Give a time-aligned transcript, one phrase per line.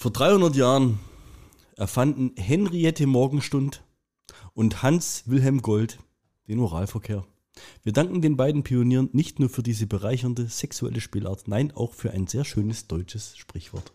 [0.00, 0.98] Vor 300 Jahren
[1.76, 3.84] erfanden Henriette Morgenstund
[4.54, 5.98] und Hans Wilhelm Gold
[6.48, 7.26] den Oralverkehr.
[7.82, 12.12] Wir danken den beiden Pionieren nicht nur für diese bereichernde sexuelle Spielart, nein, auch für
[12.12, 13.92] ein sehr schönes deutsches Sprichwort.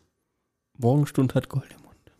[0.78, 2.12] Morgenstund hat Gold im Mund.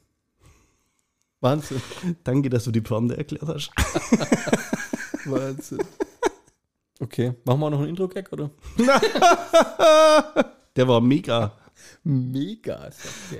[1.42, 1.80] Wahnsinn.
[2.24, 3.70] Danke, dass du die Pointe erklärt hast.
[5.26, 5.84] Wahnsinn.
[7.00, 8.50] Okay, machen wir noch einen Intro-Gag, oder?
[10.76, 11.56] Der war mega.
[12.04, 12.90] Mega.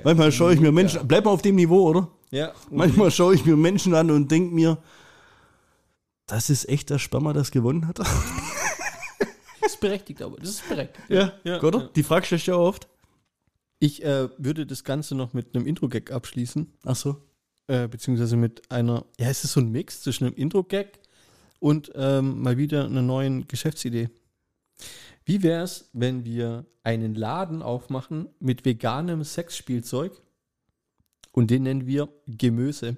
[0.04, 0.72] Manchmal schaue ich mir.
[0.72, 2.08] Menschen, bleib mal auf dem Niveau, oder?
[2.30, 2.52] Ja.
[2.70, 4.78] Manchmal schaue ich mir Menschen an und denke mir,
[6.26, 8.00] das ist echt der Sperma, das gewonnen hat.
[9.60, 11.04] Das ist berechtigt, aber das ist berechtigt.
[11.08, 11.80] Ja, Ja, oder?
[11.80, 11.90] ja.
[11.96, 12.86] Die Frage stellst du ja oft.
[13.80, 16.72] Ich äh, würde das Ganze noch mit einem Intro-Gag abschließen.
[16.84, 17.16] Ach so.
[17.66, 21.00] Äh, beziehungsweise mit einer, ja, es ist so ein Mix zwischen einem Intro-Gag
[21.58, 24.08] und ähm, mal wieder einer neuen Geschäftsidee.
[25.24, 30.22] Wie wäre es, wenn wir einen Laden aufmachen mit veganem Sexspielzeug
[31.32, 32.96] und den nennen wir Gemüse?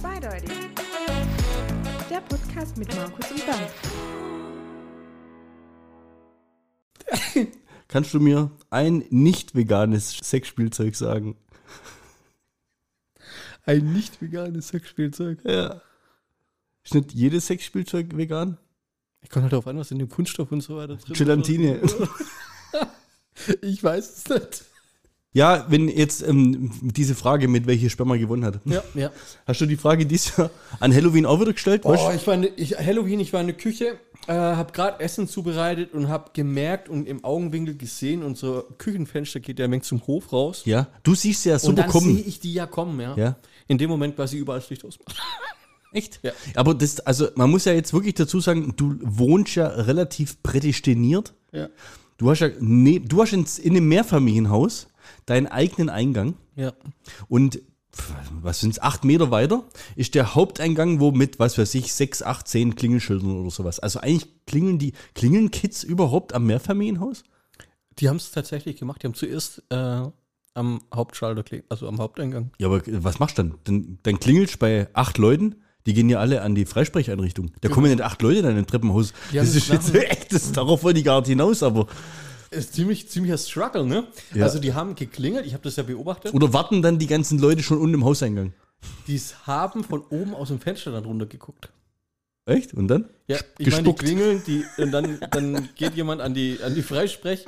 [0.00, 0.50] Zweideutig.
[2.08, 4.23] Der Podcast mit Markus und Bernd.
[7.88, 11.36] Kannst du mir ein nicht veganes Sexspielzeug sagen?
[13.66, 15.38] Ein nicht veganes Sexspielzeug.
[15.44, 15.80] Ja.
[16.82, 18.58] Ist nicht jedes Sexspielzeug vegan?
[19.22, 21.74] Ich komme halt darauf an, was in dem Kunststoff und so weiter drin Gelatine.
[21.76, 21.96] ist.
[23.62, 24.64] Ich weiß es nicht.
[25.34, 28.60] Ja, wenn jetzt ähm, diese Frage mit welche Sperma gewonnen hat.
[28.64, 29.10] Ja, ja.
[29.46, 31.82] Hast du die Frage dieses Jahr an Halloween auch wieder gestellt?
[31.84, 35.26] Oh, ich war in, ich, Halloween, ich war in der Küche, äh, habe gerade Essen
[35.26, 40.32] zubereitet und habe gemerkt und im Augenwinkel gesehen, unser Küchenfenster geht ja wenig zum Hof
[40.32, 40.62] raus.
[40.66, 42.22] ja, du siehst ja und super dann sehe kommen.
[42.24, 43.16] ich die ja kommen, ja.
[43.16, 43.36] Ja.
[43.66, 45.20] In dem Moment, weil sie überall Licht ausmacht.
[45.92, 46.20] Echt?
[46.22, 46.30] Ja.
[46.54, 51.34] Aber das, also man muss ja jetzt wirklich dazu sagen, du wohnst ja relativ prädestiniert.
[51.50, 51.68] Ja.
[52.18, 54.86] Du hast ja, ne, du hast ins, in einem Mehrfamilienhaus
[55.26, 56.72] deinen eigenen Eingang Ja.
[57.28, 57.60] und
[58.42, 59.62] was sind es, acht Meter weiter
[59.94, 63.78] ist der Haupteingang, wo mit, was weiß ich, sechs, acht, zehn Klingelschildern oder sowas.
[63.78, 67.22] Also eigentlich klingeln die, klingeln Kids überhaupt am Mehrfamilienhaus?
[68.00, 69.00] Die haben es tatsächlich gemacht.
[69.02, 70.02] Die haben zuerst äh,
[70.54, 72.50] am Hauptschalter, kle- also am Haupteingang.
[72.58, 73.54] Ja, aber was machst du dann?
[73.62, 75.54] Dann, dann klingelst bei acht Leuten,
[75.86, 77.52] die gehen ja alle an die Freisprecheinrichtung.
[77.60, 79.12] Da kommen ja nicht acht Leute dann im Treppenhaus.
[79.30, 81.86] Die das ist jetzt echt, das, darauf wollte ich gar nicht hinaus, aber.
[82.54, 84.06] Ist ziemlich, ziemlicher Struggle, ne?
[84.34, 84.44] Ja.
[84.44, 86.34] Also die haben geklingelt, ich habe das ja beobachtet.
[86.34, 88.52] Oder warten dann die ganzen Leute schon unten im Hauseingang?
[89.06, 91.70] Die haben von oben aus dem Fenster dann runter geguckt.
[92.46, 92.74] Echt?
[92.74, 93.08] Und dann?
[93.26, 96.82] Ja, ich meine, die klingeln, die, und dann, dann geht jemand an die, an die
[96.82, 97.44] Freisprech,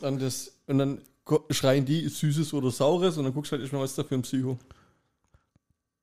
[0.00, 1.00] an das, und dann
[1.50, 4.14] schreien die Süßes oder Saures und dann guckst du halt erstmal, was ist da für
[4.14, 4.58] ein Psycho.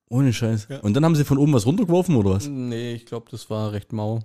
[0.08, 0.68] Ohne Scheiß.
[0.70, 0.78] Ja.
[0.78, 2.46] Und dann haben sie von oben was runtergeworfen oder was?
[2.46, 4.20] Nee, ich glaube, das war recht mau.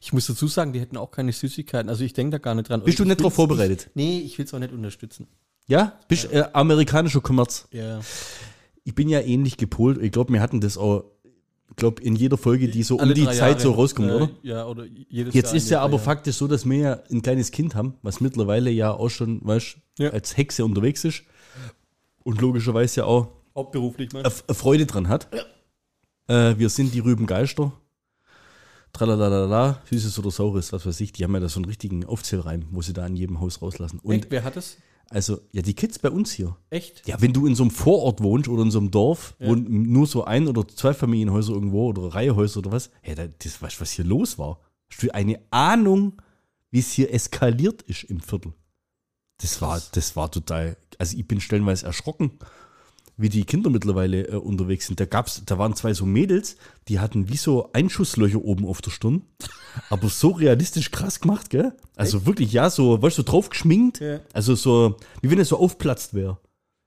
[0.00, 1.88] Ich muss dazu sagen, die hätten auch keine Süßigkeiten.
[1.88, 2.82] Also ich denke da gar nicht dran.
[2.82, 3.86] Bist du Ich nicht drauf will's- vorbereitet?
[3.90, 5.26] Ich, nee, ich will es auch nicht unterstützen.
[5.66, 5.98] Ja?
[6.08, 7.68] Bist äh, amerikanischer Kommerz.
[7.72, 8.00] Ja.
[8.84, 9.98] Ich bin ja ähnlich gepolt.
[10.02, 11.04] Ich glaube, wir hatten das auch,
[11.70, 14.14] ich glaube, in jeder Folge, die so um Alle die Zeit Jahre, so rauskommt, äh,
[14.14, 14.30] oder?
[14.42, 17.20] Ja, oder jedes Jetzt Jahr ist ja aber drei faktisch so, dass wir ja ein
[17.22, 20.10] kleines Kind haben, was mittlerweile ja auch schon, weißt Ja.
[20.10, 21.22] als Hexe unterwegs ist.
[22.24, 23.28] Und logischerweise ja auch.
[23.54, 24.20] Hauptberuflich, man.
[24.24, 25.28] eine F- eine Freude dran hat.
[26.28, 27.72] Äh, wir sind die Rübengeister.
[28.92, 31.12] Tralalala, Süßes oder Saures, was weiß ich.
[31.12, 34.00] Die haben ja da so einen richtigen Aufzählreim, wo sie da in jedem Haus rauslassen.
[34.02, 34.78] Und Echt, wer hat es?
[35.10, 36.56] also, ja, die Kids bei uns hier.
[36.70, 37.06] Echt?
[37.06, 39.48] Ja, wenn du in so einem Vorort wohnst oder in so einem Dorf, Ja.
[39.48, 43.62] wo nur so ein oder zwei Familienhäuser irgendwo oder Reihehäuser oder was, hey, da, das
[43.62, 44.60] weißt du, was hier los war.
[44.90, 46.20] Hast du eine Ahnung,
[46.70, 48.52] wie es hier eskaliert ist im Viertel?
[49.40, 52.32] Das war, das war total, also ich bin stellenweise erschrocken,
[53.18, 55.00] wie die Kinder mittlerweile äh, unterwegs sind.
[55.00, 56.56] Da gab's, da waren zwei so Mädels,
[56.88, 59.22] die hatten wie so Einschusslöcher oben auf der Stirn,
[59.90, 61.72] aber so realistisch krass gemacht, gell?
[61.96, 64.20] Also wirklich, ja, so, weißt du, so drauf geschminkt, Ja.
[64.32, 66.38] also so, wie wenn es so aufplatzt wäre.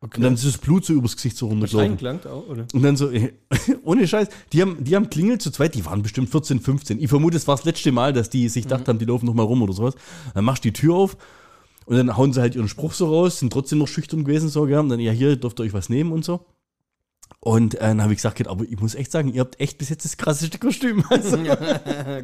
[0.03, 0.17] Okay.
[0.17, 1.91] Und dann ist das Blut so übers Gesicht so runtergelaufen.
[1.91, 2.65] Reingelangt auch, oder?
[2.73, 3.11] Und dann so,
[3.83, 6.99] ohne Scheiß, die haben, die haben klingelt zu zweit, die waren bestimmt 14, 15.
[6.99, 9.35] Ich vermute, es war das letzte Mal, dass die sich gedacht haben, die laufen noch
[9.35, 9.93] mal rum oder sowas.
[10.33, 11.17] Dann machst du die Tür auf
[11.85, 14.61] und dann hauen sie halt ihren Spruch so raus, sind trotzdem noch schüchtern gewesen, so?
[14.61, 16.45] Und dann, ja, hier dürft ihr euch was nehmen und so.
[17.39, 19.89] Und äh, dann habe ich gesagt, aber ich muss echt sagen, ihr habt echt bis
[19.89, 21.03] jetzt das krasseste Kostüm.
[21.09, 21.37] Also.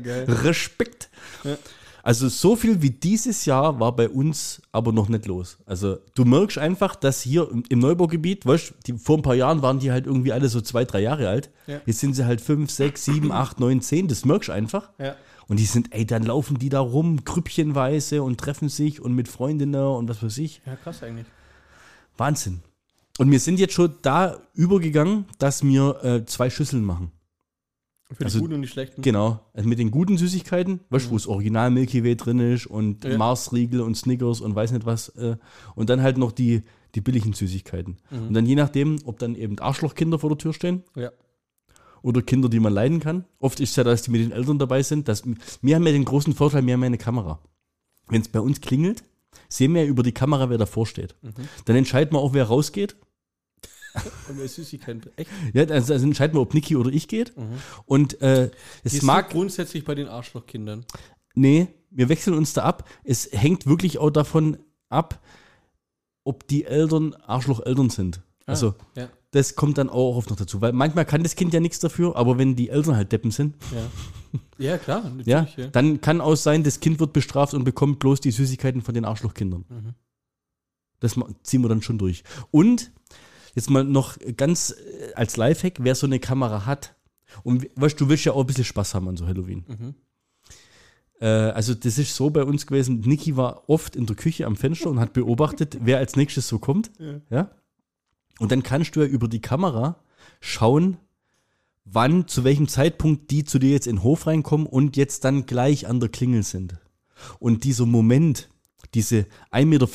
[0.44, 1.09] Respekt.
[1.44, 1.57] Ja.
[2.04, 5.57] Also so viel wie dieses Jahr war bei uns aber noch nicht los.
[5.65, 9.80] Also du merkst einfach, dass hier im- Neubaugebiet, weißt, die, vor ein paar Jahren waren
[9.80, 11.50] die halt irgendwie alle so zwei, drei Jahre alt.
[11.65, 11.81] Ja.
[11.86, 14.07] Jetzt sind sie halt fünf, sechs, sieben, acht, neun, zehn.
[14.07, 14.92] Das merkst du einfach.
[15.00, 15.15] Ja.
[15.48, 19.28] Und die sind, ey, dann laufen die da rum, grüppchenweise und treffen sich und mit
[19.28, 20.62] Freundinnen und was weiß ich.
[20.66, 21.28] Ja, krass eigentlich.
[22.18, 22.60] Wahnsinn.
[23.18, 27.12] Und wir sind jetzt schon da übergegangen, dass wir äh, zwei Schüsseln machen.
[28.12, 29.02] Für Also, die guten und die schlechten.
[29.02, 29.42] Genau.
[29.54, 33.04] Also mit den guten Süßigkeiten, weißt du, wo das Original Milky Way drin ist und
[33.04, 33.18] Ja.
[33.18, 35.10] Mars-Riegel und Snickers und weiß nicht was.
[35.10, 35.36] Äh,
[35.76, 36.64] und dann halt noch die,
[36.96, 37.98] die billigen Süßigkeiten.
[38.12, 41.12] Und dann je nachdem, ob dann eben Arschlochkinder vor der Tür stehen Ja.
[42.07, 43.25] Oder Kinder, die man leiden kann.
[43.39, 45.09] Oft ist es ja, dass die mit den Eltern dabei sind.
[45.09, 45.24] Dass,
[45.62, 47.39] wir haben ja den großen Vorteil, wir haben ja eine Kamera.
[48.07, 49.04] Wenn es bei uns klingelt,
[49.50, 51.15] sehen wir ja über die Kamera, wer davor steht.
[51.65, 52.95] Dann entscheiden wir auch, wer rausgeht.
[54.30, 55.01] Und wer Süßigkeiten.
[55.18, 55.30] Echt?
[55.54, 57.33] Ja, also, also entscheiden wir, ob Niki oder ich geht.
[57.86, 58.51] Und äh,
[58.86, 59.30] es Die mag.
[59.30, 60.86] grundsätzlich bei den Arschlochkindern.
[61.36, 62.88] Nee, wir wechseln uns da ab.
[63.03, 64.57] Es hängt wirklich auch davon
[64.89, 65.21] ab,
[66.24, 68.21] ob die Eltern Arschlocheltern sind.
[68.45, 69.10] Also, Ja.
[69.31, 70.62] Das kommt dann auch oft noch dazu.
[70.62, 73.56] Weil manchmal kann das Kind ja nichts dafür, aber wenn die Eltern halt Deppen sind,
[73.71, 75.12] Ja, ja klar.
[75.25, 75.68] Ja, ja.
[75.68, 79.06] dann kann auch sein, das Kind wird bestraft und bekommt bloß die Süßigkeiten von den
[79.06, 79.65] Arschlochkindern.
[79.68, 79.94] Mhm.
[81.00, 82.24] Das ziehen wir dann schon durch.
[82.51, 82.91] Und
[83.53, 86.95] jetzt mal noch ganz äh, als Lifehack, wer so eine Kamera hat,
[87.44, 89.65] und weißt du, du willst ja auch ein bisschen Spaß haben an so Halloween.
[89.68, 89.95] Mhm.
[91.19, 94.56] Äh, also das ist so bei uns gewesen, Niki war oft in der Küche am
[94.56, 96.91] Fenster und hat beobachtet, wer als nächstes so kommt.
[97.29, 97.51] Ja.
[98.39, 100.04] Und dann kannst du ja über die Kamera
[100.39, 100.98] schauen,
[101.86, 105.45] wann, zu welchem Zeitpunkt die zu dir jetzt in den Hof reinkommen und jetzt dann
[105.45, 106.78] gleich an der Klingel sind.
[107.39, 108.50] Und dieser Moment,
[108.94, 109.88] diese 1,50 Meter,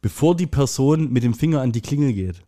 [0.00, 2.42] bevor die Person mit dem Finger an die Klingel geht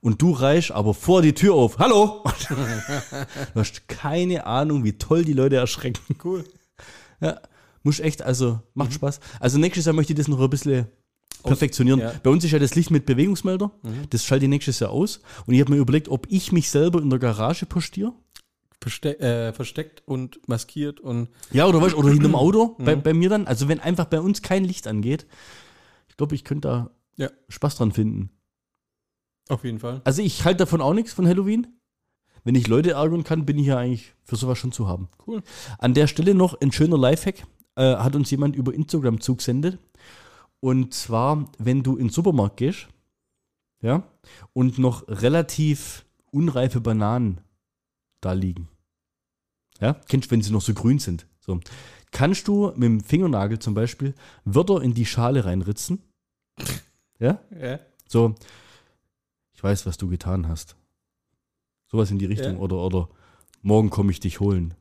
[0.00, 2.22] und du reichst aber vor die Tür auf, hallo!
[2.48, 6.16] du hast keine Ahnung, wie toll die Leute erschrecken.
[6.24, 6.44] Cool.
[7.20, 7.40] Ja,
[7.82, 9.20] muss echt, also macht Spaß.
[9.40, 10.86] Also nächstes Jahr möchte ich das noch ein bisschen
[11.46, 12.00] perfektionieren.
[12.00, 12.12] ja.
[12.22, 13.70] Bei uns ist ja das Licht mit Bewegungsmelder.
[14.10, 15.20] Das schalte ich nächstes Jahr aus.
[15.46, 18.12] Und ich habe mir überlegt, ob ich mich selber in der Garage postiere.
[18.80, 21.94] Verste äh, versteckt und maskiert und Ja, oder was?
[21.94, 23.46] Oder hinterm Auto bei, bei mir dann.
[23.46, 25.26] Also wenn einfach bei uns kein Licht angeht,
[26.08, 27.30] ich glaube, ich könnte da Ja.
[27.48, 28.30] Spaß dran finden.
[29.48, 30.02] auf jeden Fall.
[30.04, 31.66] Also ich halte davon auch nichts von Halloween.
[32.44, 35.08] Wenn ich Leute ärgern kann, bin ich ja eigentlich für sowas schon zu haben.
[35.26, 35.42] Cool.
[35.78, 37.44] An der Stelle noch ein schöner Lifehack.
[37.74, 39.78] Äh, hat uns jemand über Instagram zugesendet.
[40.66, 42.88] Und zwar, wenn du in den Supermarkt gehst,
[43.82, 44.02] ja,
[44.52, 47.40] und noch relativ unreife Bananen
[48.20, 48.68] da liegen.
[49.80, 51.24] Ja, kennst du, wenn sie noch so grün sind.
[51.38, 51.60] So.
[52.10, 54.12] Kannst du mit dem Fingernagel zum Beispiel
[54.44, 56.02] Wörter in die Schale reinritzen.
[57.20, 57.38] Ja?
[57.56, 57.78] Ja.
[58.08, 58.34] So,
[59.54, 60.74] ich weiß, was du getan hast.
[61.86, 62.54] Sowas in die Richtung.
[62.54, 62.58] Ja.
[62.58, 63.08] Oder, oder
[63.62, 64.74] morgen komme ich dich holen.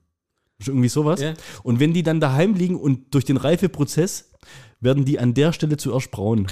[0.57, 1.21] Irgendwie sowas.
[1.21, 1.35] Ja.
[1.61, 4.31] Und wenn die dann daheim liegen und durch den Reifeprozess
[4.79, 6.47] werden die an der Stelle zuerst braun.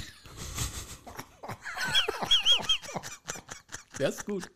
[3.98, 4.50] Ja, ist gut.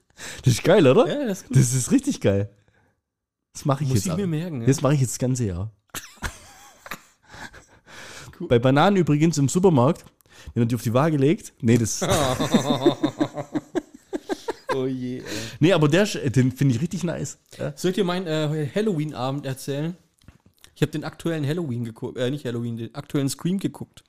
[0.45, 1.07] Das ist geil, oder?
[1.07, 1.57] Ja, das ist gut.
[1.57, 2.51] Das ist richtig geil.
[3.53, 4.07] Das mache ich Muss jetzt.
[4.07, 4.61] ich ab- mir merken.
[4.63, 4.67] Ja.
[4.67, 5.73] Das mache ich jetzt das ganze Jahr.
[8.41, 8.49] Cool.
[8.49, 10.05] Bei Bananen übrigens im Supermarkt,
[10.55, 11.53] wenn er die auf die Waage legt.
[11.61, 12.01] Nee, das.
[14.75, 15.19] Oh je.
[15.21, 15.25] Ey.
[15.61, 17.39] nee, aber der, ist- den finde ich richtig nice.
[17.57, 17.73] Ja.
[17.75, 19.97] Soll ich dir meinen äh, Halloween-Abend erzählen?
[20.79, 24.05] Ich habe den aktuellen Halloween geguckt, äh, nicht Halloween, den aktuellen Scream geguckt.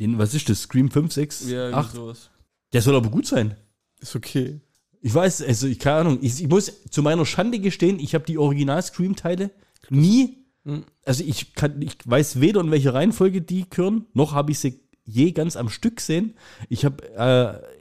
[0.00, 0.62] Den, was ist das?
[0.62, 1.94] Scream 5, 6, Ja, 8?
[1.94, 2.30] sowas.
[2.72, 3.56] Der soll aber gut sein.
[4.00, 4.60] Ist okay.
[5.00, 6.18] Ich weiß, also ich keine Ahnung.
[6.20, 9.52] Ich, ich muss zu meiner Schande gestehen, ich habe die Original-Scream-Teile
[9.90, 10.44] nie.
[10.64, 10.82] Hm.
[11.04, 14.80] Also ich kann, ich weiß weder in welcher Reihenfolge die gehören, noch habe ich sie
[15.10, 16.34] je ganz am Stück gesehen.
[16.68, 17.02] Ich habe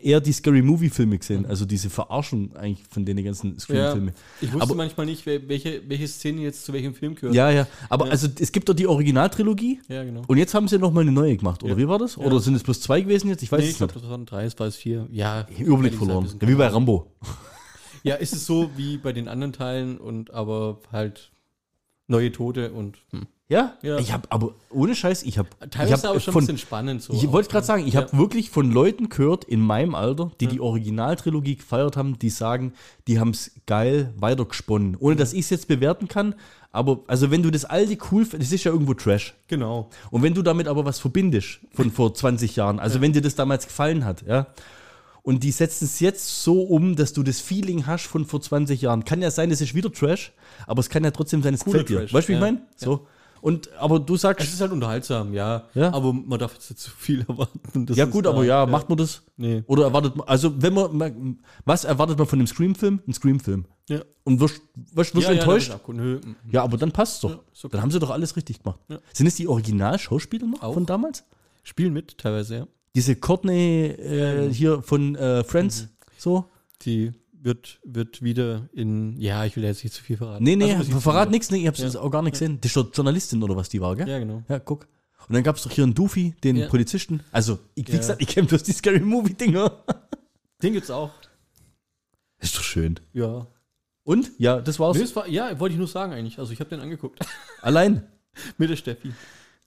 [0.02, 4.14] äh, eher die Scary Movie-Filme gesehen, also diese Verarschung eigentlich von den ganzen Ja, Scream-Filmen.
[4.40, 7.36] ich wusste Aber- manchmal nicht, welche, welche Szene jetzt zu welchem Film gehört.
[7.36, 7.68] Ja, ja.
[7.90, 8.12] Aber Ja.
[8.12, 10.24] also es gibt doch die Originaltrilogie Ja, genau.
[10.26, 11.78] und jetzt haben sie noch mal eine neue gemacht, oder Ja.
[11.78, 12.18] wie war das?
[12.18, 13.44] Oder sind es bloß zwei gewesen jetzt?
[13.44, 14.04] Ich weiß nee, es ich glaube, nicht.
[14.06, 15.08] das waren drei, es war es vier.
[15.12, 16.26] Ja, Überblick verloren.
[16.26, 16.74] Ja, wie bei müssen.
[16.74, 17.12] Rambo.
[18.04, 21.32] Ja, ist es so wie bei den anderen Teilen und aber halt
[22.08, 23.28] neue Tote und hm.
[23.50, 23.78] Ja?
[23.82, 23.98] Ja.
[23.98, 26.58] Ich habe aber ohne Scheiß, ich habe teilweise ich hab aber schon von, ein bisschen
[26.58, 27.14] spannend so.
[27.14, 27.68] Ich wollte gerade ne?
[27.68, 28.02] sagen, ich Ja.
[28.02, 32.74] habe wirklich von Leuten gehört in meinem Alter, die die Originaltrilogie gefeiert haben, die sagen,
[33.08, 34.98] die haben es geil weitergesponnen.
[35.00, 36.36] Ohne dass ich es jetzt bewerten kann,
[36.74, 39.34] aber also wenn du das alte cool findest, das ist ja irgendwo Trash.
[39.48, 39.90] Genau.
[40.12, 43.36] Und wenn du damit aber was verbindest von vor 20 Jahren, also wenn dir das
[43.36, 44.48] damals gefallen hat, ja,
[45.24, 48.82] und die setzen es jetzt so um, dass du das Feeling hast von vor 20
[48.82, 49.04] Jahren.
[49.06, 50.32] Kann ja sein, das ist wieder Trash,
[50.68, 52.00] aber es kann ja trotzdem sein, es gefällt dir.
[52.00, 52.46] Trash, Weißt du, wie ich ja.
[52.46, 52.62] meine?
[52.76, 53.08] So.
[53.42, 55.66] Und, aber du sagst, Es ist halt unterhaltsam, ja.
[55.74, 55.94] Ja.
[55.94, 57.86] Aber man darf jetzt nicht zu viel erwarten.
[57.94, 59.22] Ja gut, aber ja, macht man das?
[59.38, 59.64] Nee.
[59.68, 63.02] Oder erwartet man, also wenn man, was erwartet man von einem Scream-Film?
[63.08, 63.66] Ein Scream-Film.
[63.90, 64.02] Ja.
[64.24, 64.62] Und wirst,
[64.94, 65.70] wirst, wirst ja, du enttäuscht?
[65.70, 66.20] Ja.
[66.52, 67.30] Ja, aber dann passt es doch.
[67.32, 67.70] Ja, okay.
[67.72, 68.80] Dann haben sie doch alles richtig gemacht.
[68.90, 69.00] Ja.
[69.14, 70.74] Sind es die Original-Schauspieler noch Auch.
[70.74, 71.24] von damals?
[71.64, 72.68] Spielen mit, teilweise, ja.
[72.96, 75.88] Diese Courtney äh, hier von äh, Friends, Mhm.
[76.18, 76.46] so?
[76.84, 77.12] Die
[77.48, 79.20] wird, wird wieder in.
[79.20, 80.44] Ja, ich will jetzt nicht zu viel verraten.
[80.44, 82.00] Nee, nee, Also, verrat nichts, nee, ich hab's Ja.
[82.00, 82.60] auch gar nicht gesehen.
[82.62, 84.08] Das ist Journalistin oder was die war, gell?
[84.08, 84.44] Ja, genau.
[84.48, 84.88] Ja, guck.
[85.28, 86.68] Und dann gab es doch hier einen Doofy, den Ja.
[86.68, 87.22] Polizisten.
[87.32, 87.98] Also, ich, wie Ja.
[87.98, 89.84] gesagt, ich kenne bloß die Scary Movie-Dinger.
[90.62, 91.12] Den gibt's auch.
[92.40, 93.00] Ist doch schön.
[93.14, 93.48] Ja.
[94.04, 94.32] Und?
[94.38, 94.96] Ja, das war's.
[94.96, 96.40] Nee, das war, ja, wollte ich nur sagen eigentlich.
[96.40, 97.20] Also ich habe den angeguckt.
[97.62, 98.04] Allein.
[98.58, 99.12] Mit der Steffi.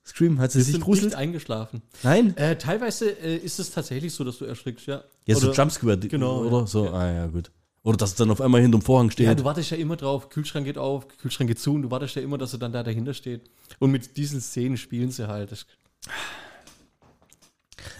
[0.06, 1.06] Scream, hat sie sich gruselt?
[1.06, 1.82] nicht eingeschlafen.
[2.02, 2.36] Nein.
[2.36, 5.04] Äh, teilweise äh, ist es tatsächlich so, dass du erschrickst, ja.
[5.26, 6.60] Ja, so Oder- Jumpscare, genau, oder?
[6.60, 6.66] ja.
[6.66, 6.92] So, Ja.
[6.92, 7.50] ah ja, gut.
[7.82, 9.26] Oder dass es dann auf einmal hinterm Vorhang steht.
[9.26, 12.14] Ja, du wartest ja immer drauf, Kühlschrank geht auf, Kühlschrank geht zu und du wartest
[12.14, 13.50] ja immer, dass er dann da dahinter steht.
[13.78, 15.50] Und mit diesen Szenen spielen sie halt.
[15.50, 15.66] Das,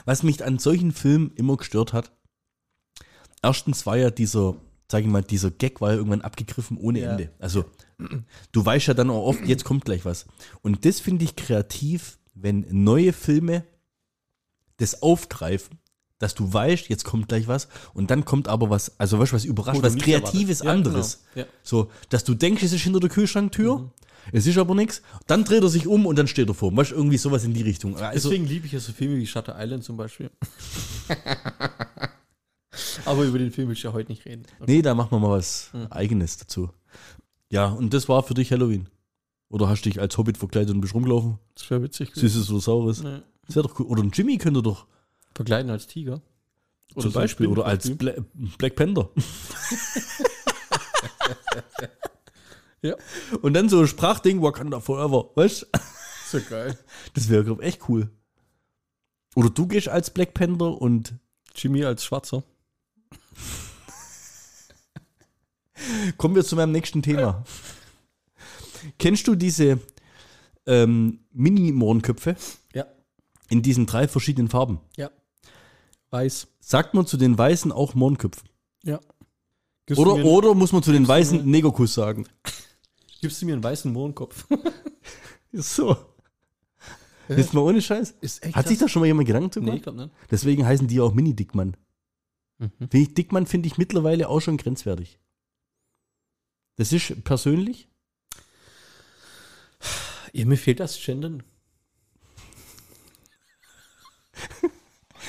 [0.04, 2.12] Was mich an solchen Filmen immer gestört hat,
[3.42, 4.56] erstens war ja dieser,
[4.90, 7.12] sag ich mal, dieser Gag war ja irgendwann abgegriffen ohne Ja.
[7.12, 7.30] Ende.
[7.38, 7.64] Also,
[8.52, 10.26] du weißt ja dann auch oft, jetzt kommt gleich was.
[10.60, 13.64] Und das finde ich kreativ, wenn neue Filme
[14.76, 15.78] das aufgreifen,
[16.20, 19.36] dass du weißt, jetzt kommt gleich was und dann kommt aber was, also weißt du,
[19.36, 20.60] was überrascht, was Kreatives.
[20.62, 21.24] Ja, anderes.
[21.34, 21.46] genau.
[21.46, 21.52] Ja.
[21.64, 23.90] So, dass du denkst, es ist hinter der Kühlschranktür, Mhm.
[24.32, 26.76] es ist aber nichts, dann dreht er sich um und dann steht er vor.
[26.76, 27.96] Weißt du, irgendwie sowas in die Richtung.
[27.96, 30.30] Also, Deswegen liebe ich ja so Filme wie Shutter Island zum Beispiel.
[33.04, 34.44] Aber über den Film will ich ja heute nicht reden.
[34.66, 35.86] Nee, da machen wir mal was Mhm.
[35.90, 36.70] Eigenes dazu.
[37.50, 38.88] Ja, und das war für dich Halloween.
[39.48, 41.38] Oder hast du dich als Hobbit verkleidet und bist rumgelaufen?
[41.56, 42.10] Das wäre witzig.
[42.14, 43.02] Süßes oder Saures?
[43.02, 43.18] Nee.
[43.46, 43.86] Das wäre doch cool.
[43.86, 44.86] Oder ein Jimmy könnte doch
[45.40, 46.20] Verkleiden als Tiger.
[46.92, 47.46] zum so ein Beispiel.
[47.46, 47.96] Oder als.
[47.96, 48.12] Bla
[48.58, 49.08] Black Panther.
[52.82, 52.96] Ja.
[53.42, 55.30] Und dann so ein Sprachding, Wakanda Forever.
[55.34, 55.66] Weißt du?
[56.30, 56.78] So geil.
[57.12, 58.08] Das wäre, glaube ich, echt cool.
[59.34, 61.12] Oder du gehst als Black Panther und
[61.54, 62.42] Jimmy als Schwarzer.
[66.16, 67.44] kommen wir zu meinem nächsten Thema.
[68.98, 69.78] Kennst du diese
[70.66, 72.36] ähm, Mini-Mohrenköpfe
[72.72, 72.86] Ja.
[73.50, 74.80] in diesen drei verschiedenen Farben?
[74.96, 75.10] Ja.
[76.10, 76.48] Weiß.
[76.60, 78.42] Sagt man zu den Weißen auch Mohrenköpfe?
[78.84, 79.00] Ja.
[79.86, 82.26] Gibst Oder, oder muss man zu den Weißen Negerkuss sagen?
[83.20, 84.46] Gibst du mir einen weißen Mohrenkopf?
[85.52, 85.96] So.
[87.28, 88.14] Jetzt mal ohne Scheiß.
[88.20, 89.76] Ist echt Hat sich da schon mal jemand Gedanken zu Nee, gemacht?
[89.78, 90.14] ich glaube nicht.
[90.30, 91.76] Deswegen heißen die auch Mini-Dickmann.
[92.58, 92.70] Mhm.
[92.92, 95.18] Ich, Dickmann finde ich mittlerweile auch schon grenzwertig.
[96.76, 97.88] Das ist persönlich.
[100.32, 101.42] Ja, mir fehlt das Gendern.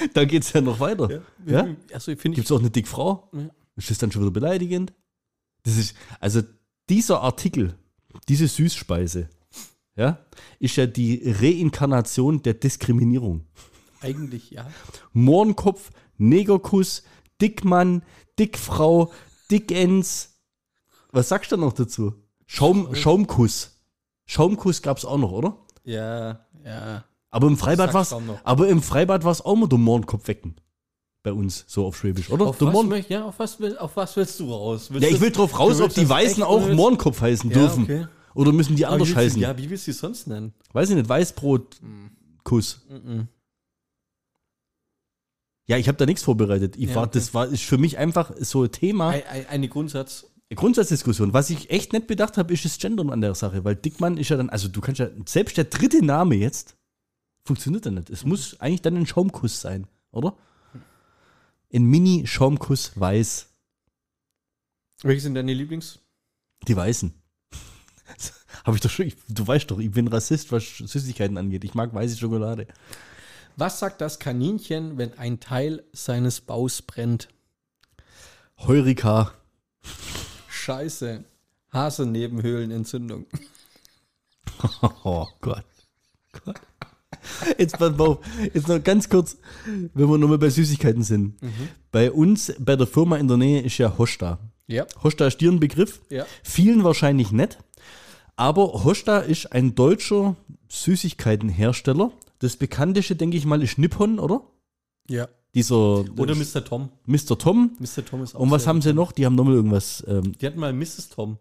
[0.13, 1.21] Da geht es ja noch weiter.
[1.45, 1.67] Ja?
[1.93, 3.29] Also finde Gibt es auch eine Dickfrau?
[3.33, 3.49] Ja.
[3.75, 4.93] Ist das dann schon wieder beleidigend?
[5.63, 6.41] Das ist, also
[6.89, 7.75] dieser Artikel,
[8.27, 9.29] diese Süßspeise,
[9.95, 10.25] ja,
[10.59, 13.45] ist ja die Reinkarnation der Diskriminierung.
[14.01, 14.67] Eigentlich ja.
[15.13, 17.03] Mohrenkopf, Negerkuss,
[17.39, 18.03] Dickmann,
[18.39, 19.11] Dickfrau,
[19.49, 20.39] Dickens.
[21.11, 22.15] Was sagst du noch dazu?
[22.45, 23.79] Schaum, Schaumkuss.
[24.25, 25.57] Schaumkuss gab es auch noch, oder?
[25.83, 27.05] Ja, ja.
[27.31, 28.39] Aber im Freibad war's, noch.
[28.43, 30.55] aber im Freibad war es auch mal der Mohrenkopf wecken.
[31.23, 32.47] Bei uns, so auf Schwäbisch, oder?
[32.47, 34.87] Auf was, möcht, ja, auf, was will, auf was willst du raus?
[34.91, 37.83] Willst ja, ich will drauf raus, ob die Weißen auch Mohrenkopf heißen Ja, dürfen.
[37.83, 38.07] okay.
[38.33, 39.39] Oder müssen die anders heißen?
[39.41, 40.53] Ja, wie willst du sie sonst nennen?
[40.73, 42.85] Weiß ich nicht, Weißbrotkuss.
[42.89, 43.27] Mhm.
[45.67, 46.75] Ja, ich habe da nichts vorbereitet.
[46.75, 47.11] Ich Ja, war, okay.
[47.13, 49.09] Das war ist für mich einfach so ein Thema.
[49.09, 50.25] Ein, ein, eine Grundsatz.
[50.53, 51.33] Grundsatzdiskussion.
[51.33, 54.29] Was ich echt nicht bedacht habe, ist das Gendern an der Sache, weil Dickmann ist
[54.29, 56.75] ja dann, also du kannst ja, selbst der dritte Name jetzt
[57.43, 58.09] funktioniert ja nicht.
[58.09, 60.35] Es muss eigentlich dann ein Schaumkuss sein, oder?
[61.73, 63.47] Ein Mini-Schaumkuss weiß.
[65.03, 65.99] Welche sind deine Lieblings?
[66.67, 67.13] Die Weißen.
[68.63, 71.63] habe ich doch schon, ich, du weißt doch, ich bin Rassist, was Süßigkeiten angeht.
[71.63, 72.67] Ich mag weiße Schokolade.
[73.57, 77.29] Was sagt das Kaninchen, wenn ein Teil seines Baus brennt?
[78.57, 79.33] Heurika.
[80.49, 81.23] Scheiße.
[81.73, 83.25] Hasenebenhöhlenentzündung.
[85.03, 85.65] Oh Gott.
[86.45, 86.61] Gott.
[87.57, 88.19] Jetzt, pass auf,
[88.53, 89.37] jetzt noch ganz kurz,
[89.93, 91.35] wenn wir nochmal bei Süßigkeiten sind.
[91.91, 94.39] Bei uns, bei der Firma in der Nähe ist ja Hosta.
[94.67, 94.85] Ja.
[95.03, 96.01] Hosta ist dir ein Begriff?
[96.09, 96.25] Ja.
[96.43, 97.57] Vielen wahrscheinlich nicht.
[98.37, 100.35] Aber Hosta ist ein deutscher
[100.69, 102.11] Süßigkeitenhersteller.
[102.39, 104.41] Das bekannteste, denke ich mal, ist Nippon, oder?
[105.09, 105.27] Ja.
[105.53, 106.63] Dieser Oder Mr.
[106.63, 106.89] Tom.
[107.05, 107.37] Mr.
[107.37, 107.71] Tom.
[107.79, 108.05] Mr.
[108.05, 109.11] Tom ist auch Und was haben sie noch?
[109.11, 110.03] Die haben nochmal irgendwas.
[110.07, 111.09] Ähm, Die hatten mal Mrs.
[111.09, 111.37] Tom.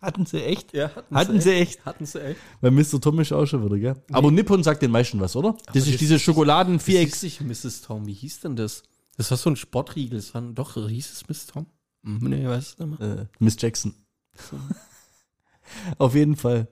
[0.00, 0.72] Hatten sie echt?
[0.74, 1.84] Ja, hatten, Hatten sie echt?
[1.84, 2.40] Hatten sie echt.
[2.60, 3.00] Weil Mr.
[3.00, 4.02] Tom ist auch schon wieder, gell?
[4.12, 5.56] Aber Nippon sagt den meisten was, oder?
[5.66, 7.08] Das ist das- diese Das Schokoladen-Viereck.
[7.08, 7.82] hieß nicht Mrs.
[7.82, 8.06] Tom.
[8.06, 8.82] Wie hieß denn das?
[9.16, 10.18] Das war so ein Sportriegel.
[10.18, 11.46] Das war, doch, hieß es Mrs.
[11.48, 11.66] Tom?
[12.04, 13.18] Hm, Nee, weiß es nicht mehr.
[13.18, 13.94] Äh, Miss Jackson.
[15.98, 16.68] Auf jeden Fall.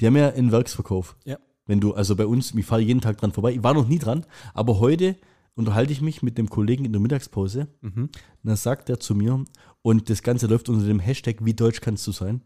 [0.00, 1.16] Die haben ja einen Werksverkauf.
[1.24, 1.38] Ja.
[1.66, 3.52] Wenn du, also bei uns, ich fahre jeden Tag dran vorbei.
[3.52, 4.24] Ich war noch nie dran,
[4.54, 5.16] aber heute
[5.58, 7.68] unterhalte ich mich mit dem Kollegen in der Mittagspause.
[7.80, 8.04] Mhm.
[8.04, 8.10] Und
[8.42, 9.44] dann sagt er zu mir,
[9.82, 12.42] und das Ganze läuft unter dem Hashtag, wie deutsch kannst du sein?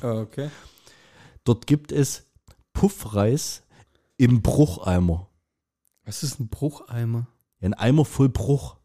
[0.00, 0.50] Ah, Okay.
[1.44, 2.26] Dort gibt es
[2.74, 3.62] Puffreis
[4.18, 5.28] im Brucheimer.
[6.04, 7.26] Was ist ein Brucheimer?
[7.60, 8.76] Ja, ein Eimer voll Bruch.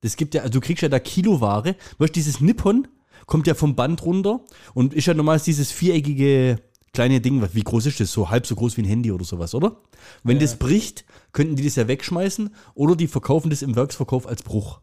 [0.00, 1.74] Das gibt ja, also du kriegst ja da Kiloware.
[1.98, 2.86] Weißt du, dieses Nippon
[3.26, 4.40] kommt ja vom Band runter
[4.74, 6.60] und ist ja normal dieses viereckige
[6.96, 8.10] kleine Ding, wie groß ist das?
[8.10, 9.76] So halb so groß wie ein Handy oder sowas, oder?
[10.24, 10.42] Wenn Ja.
[10.42, 14.80] das bricht, könnten die das ja wegschmeißen oder die verkaufen das im Werksverkauf als Bruch.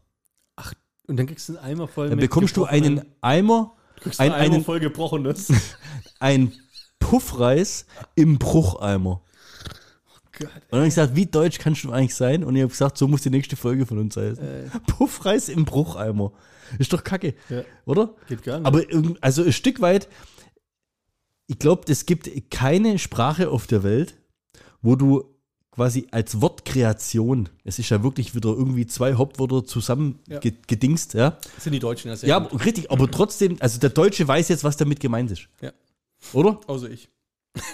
[1.05, 4.53] Und dann kriegst du einen Eimer voll Dann bekommst du einen Eimer, kriegst ein, einen
[4.53, 5.51] Eimer voll gebrochenes.
[6.19, 6.53] ein
[6.99, 9.21] Puffreis im Brucheimer.
[10.31, 10.47] Gott.
[10.47, 12.43] Und dann habe ich gesagt, wie deutsch kannst du eigentlich sein?
[12.43, 14.43] Und ich habe gesagt, so muss die nächste Folge von uns heißen.
[14.43, 16.31] Äh, Puffreis im Brucheimer.
[16.79, 18.15] Ist doch kacke, ja, oder?
[18.27, 18.65] geht gar nicht.
[18.67, 18.83] Aber
[19.19, 20.07] also ein Stück weit,
[21.47, 24.15] ich glaube, es gibt keine Sprache auf der Welt,
[24.81, 25.23] wo du
[25.71, 30.39] quasi als Wortkreation, es ist ja wirklich wieder irgendwie zwei Hauptwörter zusammen Ja.
[30.39, 31.31] ge- gedingst, ja.
[31.55, 32.51] Das sind die Deutschen ja sehr Ja, gut.
[32.53, 35.47] aber richtig, aber trotzdem, also der Deutsche weiß jetzt, was damit gemeint ist.
[35.61, 35.71] Ja.
[36.33, 36.59] Oder?
[36.67, 37.09] Außer ich.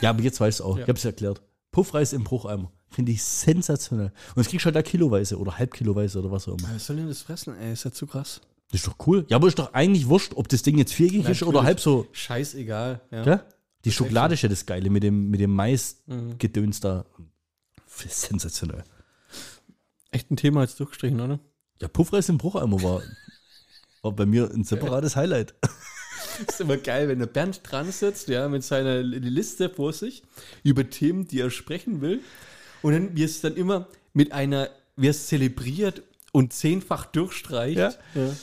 [0.01, 0.75] Ja, aber jetzt weißt du auch.
[0.77, 0.83] Ja.
[0.83, 1.41] Ich habe es erklärt.
[1.71, 2.71] Puffreis im Brucheimer.
[2.89, 4.07] Finde ich sensationell.
[4.29, 6.69] Und das kriegst du halt da kiloweise oder halbkiloweise oder was auch immer.
[6.73, 7.73] Was soll denn das fressen, ey?
[7.73, 8.41] Ist ja zu krass.
[8.71, 9.25] Das ist doch cool.
[9.29, 12.07] Ja, aber ist doch eigentlich wurscht, ob das Ding jetzt viereckig ist oder halb so.
[12.11, 13.01] Scheißegal.
[13.11, 13.23] Ja.
[13.23, 13.43] Gell?
[13.85, 16.81] Die Schokolade ist ja das Geile mit dem, mit dem Mais-Gedöns Mhm.
[16.81, 17.05] da.
[18.07, 18.83] Sensationell.
[20.11, 21.39] Echt ein Thema jetzt durchgestrichen, oder?
[21.81, 23.01] Ja, Puffreis im Brucheimer war,
[24.01, 25.53] war bei mir ein separates Highlight.
[26.47, 30.23] ist immer geil, wenn der Bernd dran sitzt, ja, mit seiner Liste vor sich
[30.63, 32.21] über Themen, die er sprechen will.
[32.81, 37.77] Und dann, wie es dann immer mit einer, wie er es zelebriert und zehnfach durchstreicht.
[37.77, 37.93] Ja.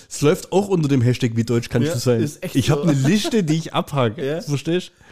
[0.09, 2.31] Es läuft auch unter dem Hashtag, wie deutsch kannst Ja, du sein.
[2.55, 2.89] ich habe so.
[2.89, 4.25] eine Liste, die ich abhake.
[4.25, 4.41] Ja.
[4.43, 5.06] Verstehst du?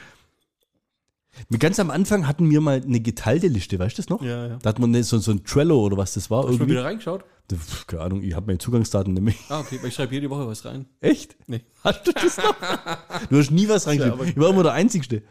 [1.59, 4.23] Ganz am Anfang hatten wir mal eine geteilte Liste, weißt du das noch?
[4.23, 4.57] Ja, ja.
[4.59, 6.38] Da hat man so, so ein Trello oder was das war.
[6.41, 6.73] Hast du mal Irgendwie.
[6.73, 7.25] wieder reingeschaut?
[7.53, 9.37] Pff, Keine Ahnung, ich habe meine Zugangsdaten nämlich.
[9.49, 10.87] Ah, okay, weil ich schreibe jede Woche was rein.
[11.00, 11.37] Echt?
[11.47, 11.61] Nee.
[11.83, 12.55] Hast du das noch?
[13.31, 14.19] Du hast nie was reingeschrieben.
[14.21, 15.23] aber- ich war immer der Einzigste.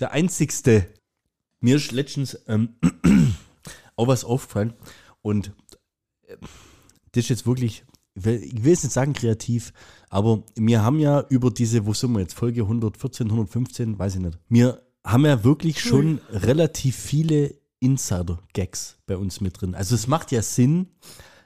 [0.00, 0.86] Der Einzigste.
[1.60, 2.74] Mir ist letztens ähm,
[3.96, 4.74] auch was aufgefallen.
[5.22, 5.52] Und
[6.26, 6.36] äh,
[7.12, 7.84] das ist jetzt wirklich,
[8.14, 9.72] ich will, jetzt nicht sagen kreativ,
[10.10, 14.20] aber wir haben ja über diese, wo sind wir jetzt, Folge 114, 115, weiß ich
[14.20, 14.38] nicht.
[14.48, 19.74] Wir haben ja wirklich schon relativ viele Insider-Gags bei uns mit drin.
[19.74, 20.88] Also es macht ja Sinn,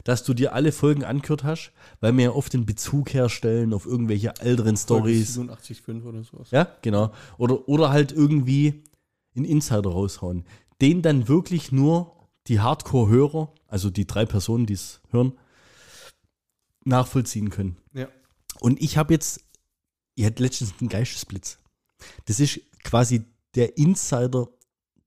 [0.05, 3.85] dass du dir alle Folgen angehört hast, weil wir ja oft den Bezug herstellen auf
[3.85, 5.39] irgendwelche älteren Stories.
[5.39, 6.51] 87,5 oder sowas.
[6.51, 7.13] Ja, genau.
[7.37, 8.83] Oder, oder halt irgendwie
[9.37, 10.45] einen Insider raushauen.
[10.81, 15.35] Den dann wirklich nur die Hardcore-Hörer, also die drei Personen, die es hören,
[16.85, 17.77] nachvollziehen können.
[17.93, 18.09] Ja.
[18.61, 19.45] Und ich habe jetzt,
[20.15, 21.59] ihr hattet letztens einen Geistesblitz.
[22.25, 24.49] Das ist quasi der Insider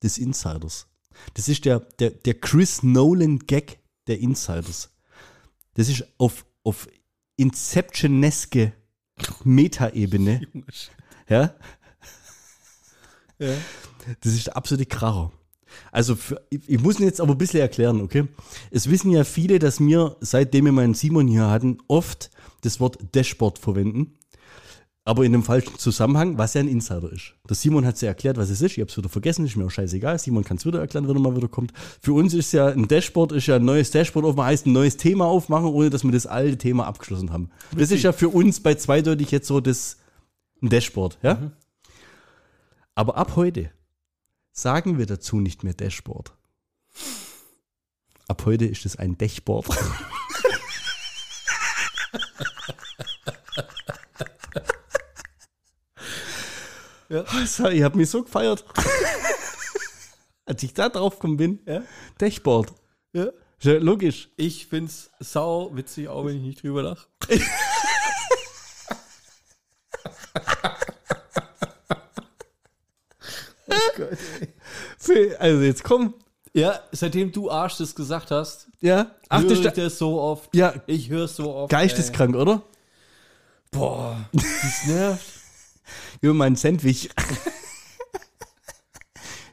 [0.02, 0.88] des Insiders.
[1.36, 4.90] Das ist der, der, der Chris Nolan-Gag der Insiders.
[5.76, 6.88] Das ist auf, auf
[7.38, 8.74] Inception-eske
[9.44, 10.42] Metaebene.
[11.30, 11.56] Ja,
[13.40, 13.56] Ja.
[14.20, 15.32] das ist der absolute Kracher.
[15.92, 18.28] Also, für, ich, ich muss ihn jetzt aber ein bisschen erklären, okay?
[18.72, 22.30] Es wissen ja viele, dass wir, seitdem wir meinen Simon hier hatten, oft
[22.62, 24.16] das Wort Dashboard verwenden.
[25.06, 27.34] Aber in einem falschen Zusammenhang, was ja ein Insider ist.
[27.50, 28.72] Der Simon hat es ja erklärt, was es ist.
[28.74, 30.18] Ich habe es wieder vergessen, ist mir auch scheißegal.
[30.18, 31.74] Simon kann es wieder erklären, wenn er mal wieder kommt.
[32.02, 34.96] Für uns ist ja ein Dashboard, ist ja ein neues Dashboard aufmachen, heißt ein neues
[34.96, 37.50] Thema aufmachen, ohne dass wir das alte Thema abgeschlossen haben.
[37.76, 39.98] Das ist ja für uns bei zweideutig jetzt so das
[40.62, 41.52] ein Dashboard, ja?
[42.96, 43.72] Aber ab heute
[44.54, 46.34] sagen wir dazu nicht mehr Dashboard.
[48.30, 49.68] Ab heute ist es ein Dashboard.
[57.14, 57.24] Ja.
[57.34, 58.66] Also, ich habe mich so gefeiert.
[60.46, 61.84] Als ich da drauf gekommen bin, Ja.
[62.18, 62.74] Dashboard.
[63.14, 63.28] ja.
[63.62, 64.30] Ja logisch.
[64.36, 67.08] Ich find's sau witzig, auch wenn ich nicht drüber lache.
[73.70, 76.14] oh Gott, Also jetzt komm.
[76.56, 79.12] Ja, seitdem du Arsch das gesagt hast, Ja.
[79.30, 80.56] Ach, höre ich das so oft.
[80.56, 81.72] ja, Ich höre es so oft.
[81.72, 82.54] geisteskrank, oder?
[82.54, 82.60] Ey.
[83.72, 85.26] Boah, das nervt.
[86.24, 87.10] Über mein Sandwich.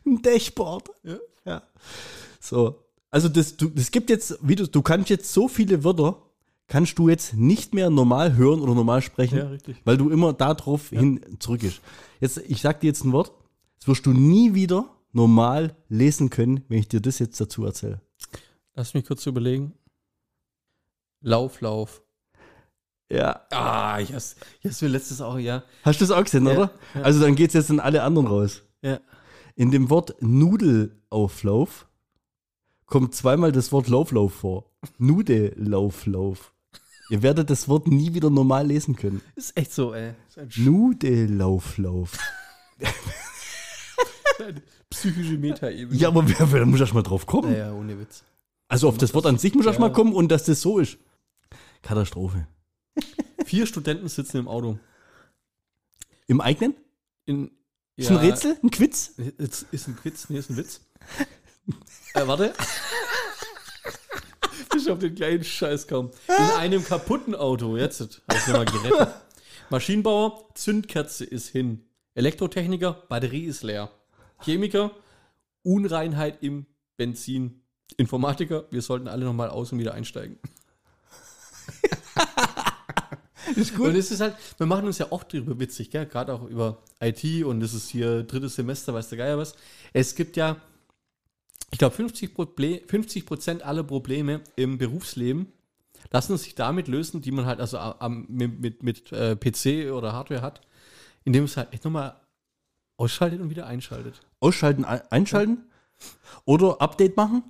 [0.06, 0.88] Ein Dashboard.
[1.02, 1.16] Ja.
[1.44, 1.62] Ja.
[2.38, 2.85] So.
[3.11, 6.22] Also das, du, das gibt jetzt, wie du, du kannst jetzt so viele Wörter,
[6.68, 9.78] kannst du jetzt nicht mehr normal hören oder normal sprechen, Ja, richtig.
[9.85, 11.80] weil du immer darauf hin zurück ist.
[12.20, 13.33] Jetzt, ich sag dir jetzt ein Wort,
[13.80, 18.00] das wirst du nie wieder normal lesen können, wenn ich dir das jetzt dazu erzähle.
[18.76, 19.72] Lass mich kurz überlegen.
[21.20, 22.00] Lauf, Lauf.
[23.11, 23.40] Ja.
[23.51, 25.64] Ah, ich ich hast mir letztes auch, ja.
[25.83, 26.70] Hast du das auch gesehen, Ja, oder?
[26.94, 27.03] ja.
[27.03, 28.62] Also dann geht's jetzt an alle anderen raus.
[28.83, 29.01] Ja.
[29.57, 31.88] In dem Wort Nudelauflauf
[32.87, 34.70] kommt zweimal das Wort Lauflauf vor.
[34.99, 36.53] Nudelauflauf.
[37.11, 39.20] Ihr werdet das Wort nie wieder normal lesen können.
[39.35, 40.14] Ist echt so, ey.
[40.57, 42.16] Nudelauflauf.
[44.90, 45.99] psychische Metaebene.
[45.99, 47.51] Ja, aber wer, wer muss erst mal drauf kommen?
[47.53, 48.23] Naja, ohne Witz.
[48.68, 49.87] Also auf das Wort an sich muss erst Ja.
[49.87, 50.99] mal kommen und dass das so ist.
[51.83, 52.46] Katastrophe.
[53.50, 54.78] Vier Studenten sitzen im Auto.
[56.28, 56.76] Im eigenen?
[57.26, 57.50] In,
[57.96, 58.20] Ist ein Ja.
[58.20, 58.56] Rätsel?
[58.62, 59.08] Ein Quiz?
[59.38, 60.28] Ist, ist ein Quiz?
[60.28, 60.80] Nee, ist ein Witz.
[62.14, 62.54] äh, warte.
[64.72, 66.12] Bist auf den kleinen Scheiß kaum.
[66.28, 69.14] In einem kaputten Auto, jetzt habe ich nochmal gerettet.
[69.68, 71.82] Maschinenbauer, Zündkerze ist hin.
[72.14, 73.90] Elektrotechniker, Batterie ist leer.
[74.44, 74.92] Chemiker,
[75.64, 77.64] Unreinheit im Benzin.
[77.96, 80.38] Informatiker, wir sollten alle nochmal aus und wieder einsteigen.
[83.56, 86.06] Ist Und es ist halt, wir machen uns ja oft darüber witzig, gell?
[86.06, 89.54] gerade auch über IT und es ist hier drittes Semester, weiß der Geier was.
[89.92, 90.56] Es gibt ja,
[91.70, 95.52] ich glaube, 50 Prozent 50 Prozent aller Probleme im Berufsleben
[96.12, 100.12] lassen sich damit lösen, die man halt also am, mit, mit, mit äh, PC oder
[100.12, 100.60] Hardware hat,
[101.24, 102.16] indem es halt echt nochmal
[102.96, 104.20] ausschaltet und wieder einschaltet.
[104.40, 105.64] Ausschalten, ein- einschalten
[106.44, 107.42] oder Update machen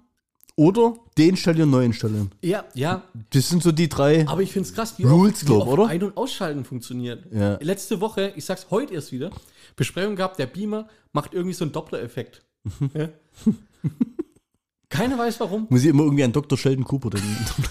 [0.60, 2.30] oder deinstallieren, neu installieren.
[2.42, 4.28] Ja, ja, Das sind so die drei.
[4.28, 5.86] aber ich finde es krass, wie Rules, oft, wie glaub, oft oder?
[5.86, 7.26] Ein- und Ausschalten funktioniert.
[7.32, 7.54] Ja.
[7.62, 9.30] Letzte Woche, ich sag's heute erst wieder,
[9.74, 12.44] Besprechung gehabt, der Beamer macht irgendwie so einen Doppler-Effekt.
[12.94, 13.08] ja.
[14.90, 15.66] Keiner weiß warum.
[15.70, 16.58] Muss ich immer irgendwie an Dr.
[16.58, 17.36] Sheldon Cooper denken.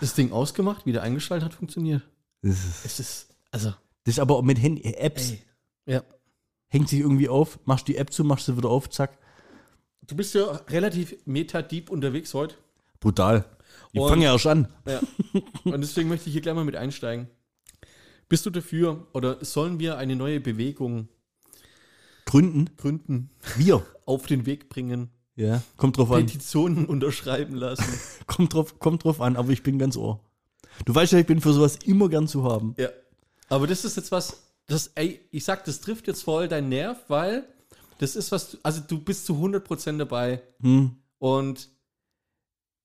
[0.00, 2.02] Das Ding ausgemacht, wieder eingeschaltet hat, funktioniert.
[2.40, 3.68] Das ist, Es ist, also,
[4.04, 5.32] das ist aber auch mit Handy, Apps.
[5.32, 5.42] ey.
[5.84, 6.02] Ja.
[6.68, 9.18] Hängt sich irgendwie auf, machst die App zu, machst sie wieder auf, zack.
[10.06, 12.54] Du bist ja relativ meta-deep unterwegs heute.
[13.00, 13.44] Brutal.
[13.92, 14.68] Ich fange ja erst an.
[14.86, 15.00] Ja.
[15.64, 17.28] Und deswegen möchte ich hier gleich mal mit einsteigen.
[18.28, 21.08] Bist du dafür oder sollen wir eine neue Bewegung
[22.24, 22.70] Gründen.
[22.76, 23.84] gründen, Wir.
[24.06, 25.62] auf den Weg bringen, Ja.
[25.76, 26.26] Kommt drauf an.
[26.26, 27.98] Petitionen unterschreiben lassen?
[28.26, 30.20] Kommt drauf, kommt drauf an, aber ich bin ganz ohr.
[30.84, 32.74] Du weißt ja, ich bin für sowas immer gern zu haben.
[32.78, 32.88] Ja.
[33.48, 36.98] Aber das ist jetzt was, das, ey, ich sag, das trifft jetzt voll deinen Nerv,
[37.08, 37.44] weil
[38.00, 40.96] das ist was, also du bist zu 100% dabei Hm.
[41.18, 41.68] und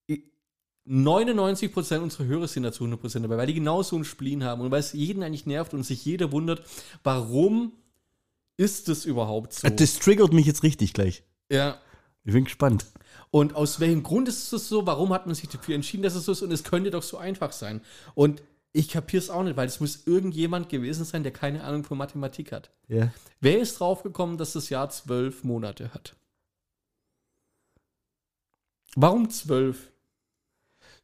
[0.10, 0.24] i-
[0.86, 4.62] 99% unserer Hörer sind da zu 100% dabei, weil die genau so einen Spleen haben
[4.62, 6.64] und weil es jeden eigentlich nervt und sich jeder wundert,
[7.04, 7.72] warum
[8.58, 9.68] ist das überhaupt so?
[9.70, 11.24] Das triggert mich jetzt richtig gleich.
[11.50, 11.80] ja.
[12.28, 12.88] Ich bin gespannt.
[13.30, 14.88] Und aus welchem Grund ist es so?
[14.88, 16.42] Warum hat man sich dafür entschieden, dass es so ist?
[16.42, 17.82] Und es könnte doch so einfach sein.
[18.16, 18.42] Und
[18.76, 21.98] ich kapiere es auch nicht, weil es muss irgendjemand gewesen sein, der keine Ahnung von
[21.98, 22.72] Mathematik hat.
[22.90, 23.14] Ja.
[23.40, 26.16] Wer ist draufgekommen, dass das Jahr zwölf Monate hat?
[28.96, 29.92] Warum zwölf?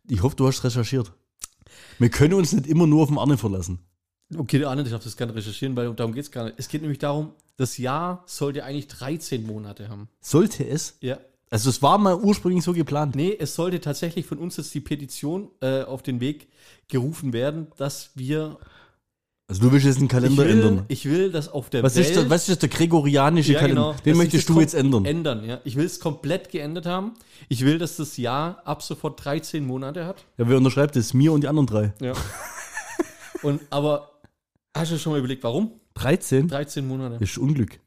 [0.08, 1.14] Ich hoffe, du hast recherchiert.
[1.98, 3.80] Wir können uns nicht immer nur auf den Arne verlassen.
[4.36, 6.56] Okay, der andere darf das gerne recherchieren, weil darum geht es gar nicht.
[6.58, 10.10] Es geht nämlich darum, das Jahr sollte eigentlich 13 Monate haben.
[10.20, 10.98] Sollte es?
[11.00, 11.20] Ja.
[11.54, 13.14] Also es war mal ursprünglich so geplant.
[13.16, 16.48] Nee, es sollte tatsächlich von uns jetzt die Petition äh, auf den Weg
[16.88, 18.58] gerufen werden, dass wir.
[19.50, 20.86] Also du willst jetzt den Ich Kalender will, ändern.
[20.88, 22.08] ich will, dass auf der Was Welt.
[22.08, 23.92] ist, der, was ist das, der gregorianische Ja, Kalender?
[23.92, 24.02] genau.
[24.06, 25.04] Den möchtest du das jetzt ändern.
[25.04, 25.60] Ändern, ja.
[25.66, 27.16] Ich will es komplett geändert haben.
[27.50, 30.24] Ich will, dass das Jahr ab sofort 13 Monate hat.
[30.38, 31.14] Ja, wer unterschreibt das?
[31.14, 31.94] Mir und die anderen drei.
[32.00, 32.14] Ja.
[33.44, 34.22] Und aber
[34.74, 35.74] hast du schon mal überlegt, warum?
[35.96, 36.48] 13?
[36.48, 37.18] 13 Monate.
[37.20, 37.78] Das ist Unglück.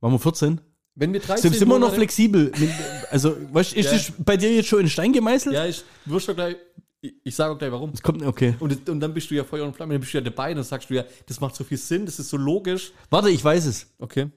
[0.00, 0.60] Machen wir 14?
[0.98, 2.50] Wenn wir 13 Sind, sind wir noch flexibel?
[2.58, 2.70] Mit-
[3.10, 3.92] Also, weißt, ist Ja.
[3.92, 5.54] das bei dir jetzt schon in Stein gemeißelt?
[5.54, 6.56] Ja, ich wirst doch gleich.
[7.02, 7.90] Ich, ich sage auch gleich warum.
[7.90, 8.54] Es kommt, okay.
[8.58, 10.64] Und, und dann bist du ja Feuer und Flamme, dann bist du ja dabei, dann
[10.64, 12.92] sagst du ja, das macht so viel Sinn, das ist so logisch.
[13.10, 13.88] Warte, ich weiß es.
[13.98, 14.30] Okay.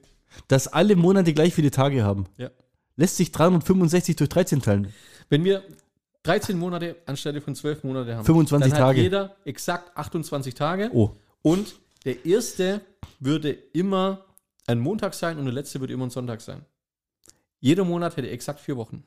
[0.48, 2.26] Dass alle Monate gleich viele Tage haben.
[2.36, 2.50] Ja.
[2.96, 4.92] Lässt sich 365 durch 13 teilen.
[5.30, 5.62] Wenn wir
[6.24, 8.98] 13 Monate anstelle von 12 Monate haben, 25 dann Tage.
[8.98, 10.90] hat jeder exakt 28 Tage.
[10.92, 11.12] Oh.
[11.40, 12.82] Und der erste
[13.18, 14.26] würde immer
[14.70, 16.64] ein Montag sein und der letzte würde immer ein Sonntag sein.
[17.58, 19.04] Jeder Monat hätte exakt vier Wochen.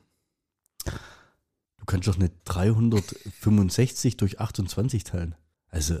[0.84, 5.34] Du kannst doch nicht 365 durch 28 teilen.
[5.68, 5.98] Also,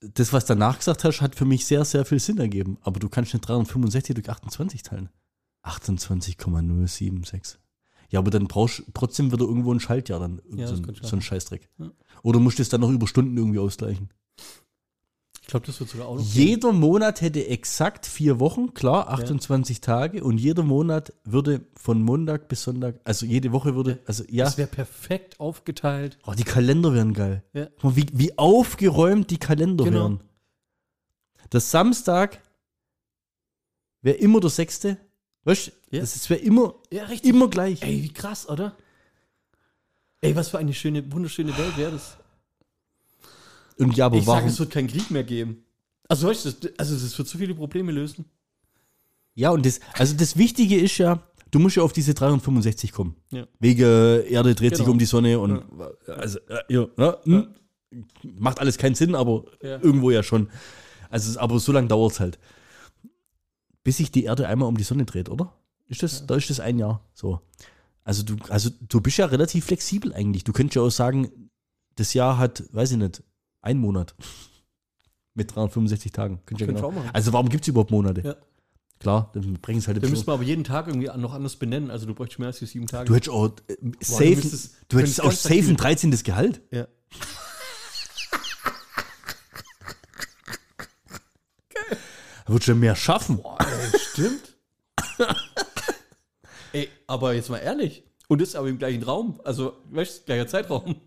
[0.00, 2.78] das, was danach gesagt hast, hat für mich sehr, sehr viel Sinn ergeben.
[2.82, 5.08] Aber du kannst nicht 365 durch 28 teilen.
[5.62, 7.58] 28,076.
[8.10, 11.16] Ja, aber dann brauchst du trotzdem wieder irgendwo ein Schaltjahr, dann Ja, so, ein, so
[11.16, 11.70] ein Scheißdreck.
[11.78, 11.90] Ja.
[12.22, 14.10] Oder musst du es dann noch über Stunden irgendwie ausgleichen?
[15.46, 16.24] Ich glaube, das wird sogar auch noch.
[16.24, 20.24] Jeder Monat hätte exakt vier Wochen, klar, 28 Tage.
[20.24, 24.56] Und jeder Monat würde von Montag bis Sonntag, also jede Woche würde, also ja, Das
[24.56, 26.16] wäre perfekt aufgeteilt.
[26.26, 27.44] oh, die Kalender wären geil.
[27.52, 27.68] Ja.
[27.82, 29.98] Wie, wie aufgeräumt die Kalender Genau.
[30.00, 30.20] wären.
[31.52, 32.40] Der Samstag
[34.00, 34.96] wäre immer der sechste.
[35.44, 36.00] Weißt du, Ja.
[36.00, 37.28] das wäre immer, Ja, richtig.
[37.30, 37.82] immer gleich.
[37.82, 38.74] Ey, wie krass, oder?
[40.22, 42.16] Ey, was für eine schöne, wunderschöne Welt wäre das.
[43.78, 44.48] Und ja, aber Ich sage, warum?
[44.50, 45.64] es wird keinen Krieg mehr geben.
[46.08, 48.24] Also, weißt du, das, also das wird so viele Probleme lösen.
[49.34, 53.16] Ja, und das, also das Wichtige ist ja, du musst ja auf diese 365 kommen.
[53.30, 53.46] Ja.
[53.58, 54.92] Wegen Erde dreht sich Genau.
[54.92, 55.62] um die Sonne und
[56.06, 57.48] also, äh, ja, ja, hm,
[58.38, 59.80] macht alles keinen Sinn, aber Ja.
[59.82, 60.50] irgendwo ja schon.
[61.10, 62.38] Also, aber so lange dauert es halt.
[63.82, 65.52] Bis sich die Erde einmal um die Sonne dreht, oder?
[65.86, 67.04] Ist das, Da ist das ein Jahr.
[67.12, 67.40] So.
[68.04, 70.44] Also du, also du bist ja relativ flexibel eigentlich.
[70.44, 71.50] Du könntest ja auch sagen,
[71.96, 73.22] das Jahr hat, weiß ich nicht,
[73.64, 74.14] einen Monat.
[75.34, 76.40] Mit 365 Tagen.
[76.46, 76.92] Könnt ihr ihr genau.
[77.12, 78.20] Also warum gibt es überhaupt Monate?
[78.22, 78.36] Ja.
[79.00, 80.12] Klar, dann bringen es halt ein Den bisschen.
[80.18, 81.90] müssen wir aber jeden Tag irgendwie noch anders benennen.
[81.90, 83.06] Also du bräuchtest mehr als die sieben Tage.
[83.08, 86.10] Du hättest auch äh, safe, du müsstest- du hättest auch safe ein viel- 13.
[86.22, 86.60] Gehalt.
[86.70, 86.86] ja.
[92.46, 93.40] Da würdest du ja mehr schaffen.
[93.58, 94.56] Ey, stimmt.
[96.72, 98.04] Ey, aber jetzt mal ehrlich.
[98.28, 99.40] Und ist aber im gleichen Raum.
[99.44, 100.96] Also, weißt du, gleicher Zeitraum.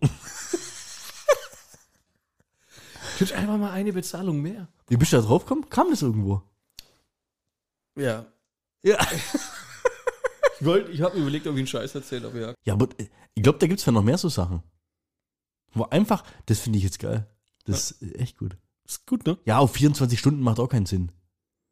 [3.18, 4.68] Tut einfach mal eine Bezahlung mehr.
[4.88, 5.68] Wie bist du da drauf gekommen?
[5.68, 6.42] Kam das irgendwo?
[7.96, 8.26] Ja.
[8.82, 8.98] Ja.
[10.60, 12.54] Ich, wollt- ich habe mir überlegt, ob ich einen Scheiß erzähle, aber ja.
[12.64, 14.60] Ja, aber äh, ich glaube, da gibt es ja noch mehr so Sachen.
[15.72, 17.28] Wo einfach, das finde ich jetzt geil.
[17.64, 18.56] Das ist echt gut.
[18.84, 19.38] Ist gut, ne?
[19.44, 21.12] Ja, auf 24 Stunden macht auch keinen Sinn.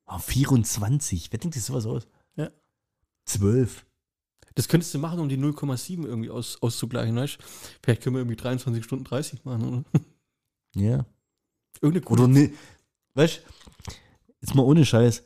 [0.04, 2.06] Auf 24, wer denkt sich sowas aus?
[2.36, 2.50] Ja.
[3.24, 3.84] 12.
[4.54, 7.44] Das könntest du machen, um die 0,7 irgendwie aus, auszugleichen, weißt du?
[7.82, 10.00] Vielleicht können wir irgendwie 23 Stunden 30 machen, oder?
[10.76, 11.06] Ja.
[11.80, 12.22] Irgendeine coole.
[12.22, 12.52] Oder ne,
[13.14, 13.92] weißt du,
[14.40, 15.22] jetzt mal ohne Scheiß.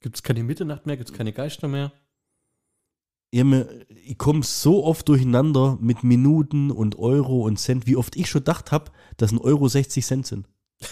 [0.00, 1.92] Gibt es keine Mitternacht mehr, gibt es keine Geister mehr?
[3.30, 8.40] Ich, komme so oft durcheinander mit Minuten und Euro und Cent, wie oft ich schon
[8.40, 10.48] gedacht habe, dass ein Euro 60 Cent sind.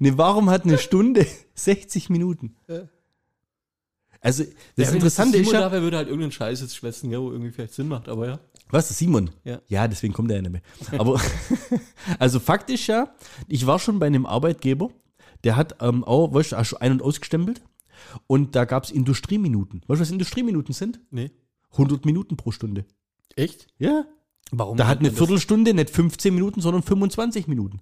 [0.00, 1.24] ne, warum hat eine Stunde
[1.54, 2.56] 60 Minuten?
[4.20, 4.24] Ja.
[4.26, 7.20] Also, das jetzt Interessante ist Simon ja, wäre, würde halt irgendeinen Scheiß jetzt schwätzen, ja,
[7.20, 8.40] wo irgendwie vielleicht Sinn macht, aber ja.
[8.70, 9.30] was, Simon?
[9.44, 9.60] Ja.
[9.88, 10.62] deswegen kommt er ja nicht mehr.
[11.00, 11.20] Aber,
[12.18, 13.14] also Fakt ist ja,
[13.46, 14.90] ich war schon bei einem Arbeitgeber,
[15.44, 17.62] der hat ähm, auch, weißt du, ein- und ausgestempelt
[18.26, 19.82] und da gab es Industrieminuten.
[19.86, 21.00] Weißt du, was Industrieminuten sind?
[21.10, 21.30] Nee.
[21.72, 22.84] 100 Minuten pro Stunde.
[23.36, 23.68] Echt?
[23.78, 24.04] Ja.
[24.50, 24.76] Warum?
[24.76, 25.18] Da hat eine man das?
[25.18, 27.80] Viertelstunde nicht 15 Minuten, sondern 25 Minuten.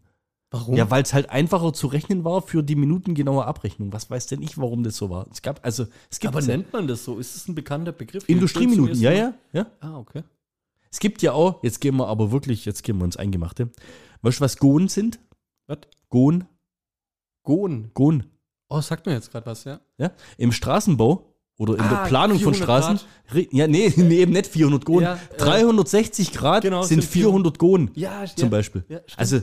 [0.61, 0.77] Warum?
[0.77, 3.93] Ja, weil es halt einfacher zu rechnen war für die minutengenaue Abrechnung.
[3.93, 5.27] Was weiß denn ich, warum das so war?
[5.31, 7.19] Es gab, also, es gibt aber ja nennt man das so?
[7.19, 8.29] Ist das ein bekannter Begriff?
[8.29, 9.67] Industrieminuten, ja, ja, ja.
[9.81, 10.23] Ah, okay.
[10.91, 13.71] Es gibt ja auch, jetzt gehen wir aber wirklich, jetzt gehen wir ins Eingemachte.
[14.23, 15.19] Weißt du, was Gohn sind?
[15.67, 15.79] Was?
[16.09, 16.45] Gohn,
[17.43, 17.91] Gohn.
[17.95, 18.25] Gohn.
[18.69, 19.81] Oh, sagt mir jetzt gerade was, ja?
[19.99, 20.11] Ja?
[20.39, 22.63] Im Straßenbau oder in der Ah, Planung von 400
[22.97, 23.01] Straßen.
[23.33, 25.03] Re- Ja, nee, nee, eben nicht 400 Gohn.
[25.03, 27.91] Ja, äh, 360 Grad genau, sind sind 400 Gohn.
[27.95, 28.85] Ja, zum Beispiel.
[28.89, 29.41] Ja, also,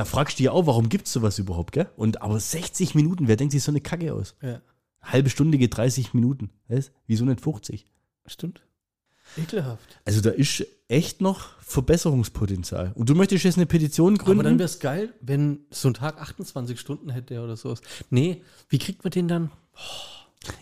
[0.00, 1.86] da fragst du dich auch, warum gibt es sowas überhaupt, gell?
[1.94, 4.34] Und aber 60 Minuten, wer denkt sich so eine Kacke aus?
[4.40, 4.62] Ja,
[5.02, 6.48] Halbe Stunde geht 30 Minuten.
[6.68, 6.90] Weißt?
[7.06, 7.84] Wieso nicht 50?
[8.24, 8.62] stimmt.
[9.36, 10.00] Ekelhaft.
[10.06, 12.92] Also da ist echt noch Verbesserungspotenzial.
[12.94, 14.40] Und du möchtest jetzt eine Petition gründen?
[14.40, 17.82] Aber dann wäre es geil, wenn so ein Tag 28 Stunden hätte oder sowas.
[18.08, 19.50] Nee, wie kriegt man den dann?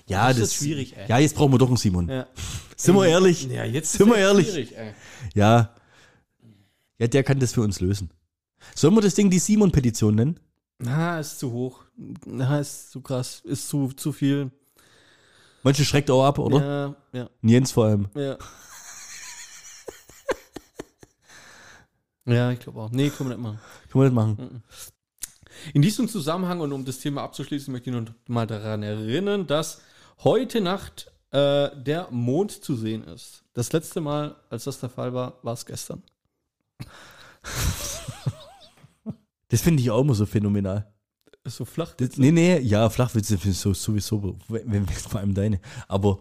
[0.06, 1.08] ja, das das ist schwierig, ey.
[1.08, 2.08] Ja, jetzt brauchen wir doch einen Simon.
[2.08, 2.26] Ja.
[2.76, 3.44] Sind wir ehrlich?
[3.44, 4.74] Ja, jetzt Sind wir ehrlich?
[5.34, 5.72] Ja.
[6.98, 8.10] Ja, der kann das für uns lösen.
[8.74, 10.40] Sollen wir das Ding die Simon-Petition nennen?
[10.78, 11.84] Na, ist zu hoch.
[12.24, 13.40] Na, ist zu krass.
[13.44, 14.50] Ist zu, zu viel.
[15.62, 16.96] Manche schreckt auch ab, oder?
[17.12, 18.08] Ja, ja, Jens vor allem.
[18.14, 18.38] ja.
[22.26, 22.90] ja, ich glaube auch.
[22.90, 23.60] Nee, können wir nicht machen.
[23.90, 24.62] Können wir das machen?
[25.74, 29.80] In diesem Zusammenhang und um das Thema abzuschließen, möchte ich noch mal daran erinnern, dass
[30.22, 33.42] heute Nacht äh, der Mond zu sehen ist.
[33.54, 36.02] Das letzte Mal, als das der Fall war, war es gestern.
[39.48, 40.92] Das finde ich auch immer so phänomenal.
[41.44, 41.94] So flach.
[41.94, 45.60] Das, nee, nee, ja, Flachwitze finde ich so, sowieso, wenn, wenn, vor allem deine.
[45.86, 46.18] Aber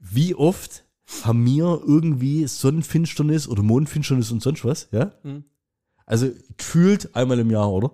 [0.00, 0.84] wie oft
[1.22, 5.12] haben wir irgendwie Sonnenfinsternis oder Mondfinsternis und sonst was, ja?
[5.22, 5.44] Hm.
[6.04, 7.92] Also gefühlt einmal im Jahr, oder?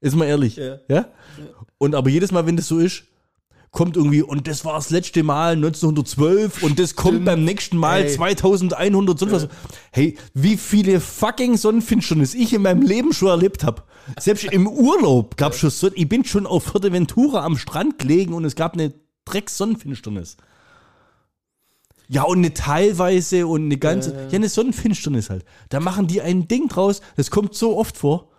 [0.00, 0.56] Ist mal ehrlich.
[0.56, 0.78] Ja.
[0.88, 1.08] Ja?
[1.78, 3.04] Und aber jedes Mal, wenn das so ist,
[3.70, 8.02] kommt irgendwie, und das war das letzte Mal 1912 und das kommt beim nächsten Mal
[8.04, 8.08] Ey.
[8.10, 9.48] 2100, sonst was.
[9.92, 13.82] Hey, wie viele fucking Sonnenfinsternis ich in meinem Leben schon erlebt habe.
[14.18, 18.32] Selbst im Urlaub gab es schon so, ich bin schon auf Fuerteventura am Strand gelegen
[18.32, 18.94] und es gab eine
[19.26, 20.38] Drecks-Sonnenfinsternis.
[22.10, 24.28] Ja, und eine teilweise und eine ganze, Äh.
[24.28, 25.44] ja, eine Sonnenfinsternis halt.
[25.68, 28.30] Da machen die ein Ding draus, das kommt so oft vor.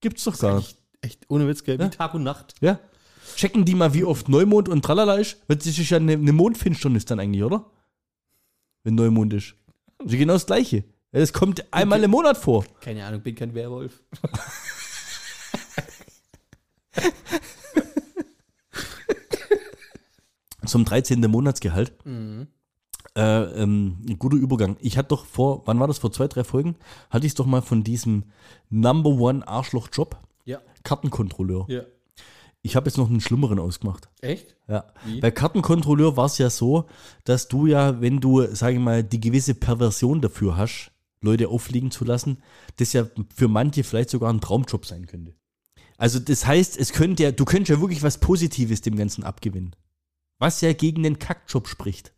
[0.00, 0.76] Gibt's doch gar nicht.
[1.00, 1.78] Echt, ohne Witz, gell?
[1.78, 1.88] Wie Ja.
[1.90, 2.54] Tag und Nacht.
[2.60, 2.80] Ja.
[3.36, 5.42] Checken die mal, wie oft Neumond und Tralala ist?
[5.46, 7.70] Weil Das ist ja eine, eine Mondfinsternis dann eigentlich, oder?
[8.82, 9.54] Wenn Neumond ist.
[9.98, 10.84] Das ist genau das Gleiche.
[11.12, 12.64] Das kommt einmal im Monat vor.
[12.80, 14.02] Keine Ahnung, bin kein Werwolf.
[20.66, 21.20] Zum 13.
[21.20, 21.92] Monatsgehalt.
[23.16, 24.76] Äh, ähm, ein guter Übergang.
[24.80, 25.98] Ich hatte doch vor, wann war das?
[25.98, 26.74] Vor zwei, drei Folgen,
[27.10, 28.24] hatte ich es doch mal von diesem
[28.70, 30.60] Number One Arschloch-Job, Ja.
[30.82, 31.66] Kartenkontrolleur.
[31.68, 31.82] Ja.
[32.66, 34.08] Ich habe jetzt noch einen schlimmeren ausgemacht.
[34.22, 34.56] Echt?
[34.68, 34.86] Ja.
[35.04, 35.20] Wie?
[35.20, 36.88] Bei Kartenkontrolleur war es ja so,
[37.24, 41.90] dass du ja, wenn du, sage ich mal, die gewisse Perversion dafür hast, Leute auffliegen
[41.90, 42.42] zu lassen,
[42.76, 45.34] das ja für manche vielleicht sogar ein Traumjob sein könnte.
[45.98, 49.76] Also das heißt, es könnte ja, du könntest ja wirklich was Positives dem Ganzen abgewinnen.
[50.38, 52.14] Was ja gegen den Kackjob spricht.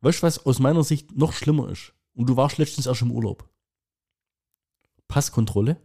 [0.00, 1.92] Weißt du, was aus meiner Sicht noch schlimmer ist?
[2.14, 3.48] Und du warst letztens erst im Urlaub.
[5.06, 5.80] Passkontrolle.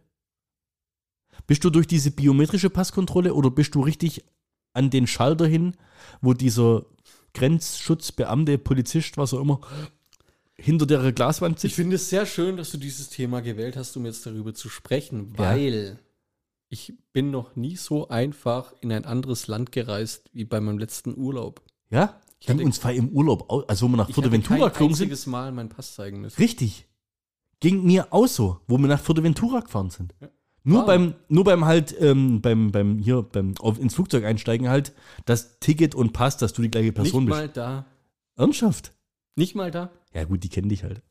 [1.46, 4.24] Bist du durch diese biometrische Passkontrolle oder bist du richtig
[4.72, 5.74] an den Schalter hin,
[6.20, 6.84] wo dieser
[7.34, 9.60] Grenzschutzbeamte, Polizist, was auch immer,
[10.54, 11.74] hinter der Glaswand Ich sitzt?
[11.76, 15.32] finde es sehr schön, dass du dieses Thema gewählt hast, um jetzt darüber zu sprechen,
[15.38, 15.38] Ja.
[15.50, 15.98] weil
[16.68, 21.16] ich bin noch nie so einfach in ein anderes Land gereist wie bei meinem letzten
[21.16, 21.62] Urlaub.
[21.90, 22.20] Ja?
[22.38, 25.06] Ich Ging uns zwar im Urlaub, au- also wo wir nach Ich Fuerteventura geflogen sind.
[25.06, 26.36] einziges Mal meinen Pass zeigen müssen.
[26.40, 26.86] Richtig.
[27.58, 30.14] Ging mir auch so, wo wir nach Fuerteventura gefahren sind.
[30.20, 30.28] Ja.
[30.62, 30.86] Nur Ah.
[30.86, 34.92] beim, nur beim halt, ähm, beim, beim, hier, beim, auf, ins Flugzeug einsteigen halt,
[35.24, 37.38] das Ticket und Pass, dass du die gleiche Nicht Person bist.
[37.38, 37.86] mal da.
[38.36, 38.92] Ernsthaft?
[39.36, 39.90] Nicht mal da.
[40.12, 41.00] Ja gut, die kennen dich halt.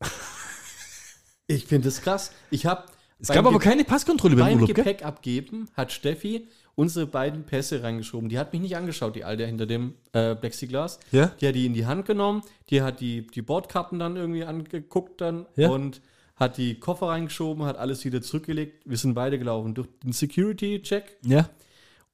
[1.46, 2.32] Ich finde es krass.
[2.50, 2.84] Ich habe
[3.18, 4.84] Es gab aber keine Passkontrolle beim beim Urlaub, gell?
[4.84, 8.28] Gepäck abgeben, hat Steffi unsere beiden Pässe reingeschoben.
[8.28, 11.00] Die hat mich nicht angeschaut, die Alte hinter dem äh, Plexiglas.
[11.10, 11.26] Ja?
[11.40, 15.20] Die hat die in die Hand genommen, die hat die, die Bordkarten dann irgendwie angeguckt
[15.20, 15.70] dann Ja.
[15.70, 16.00] und
[16.40, 18.82] hat die Koffer reingeschoben, hat alles wieder zurückgelegt.
[18.86, 21.48] Wir sind beide gelaufen durch den Security-Check Ja.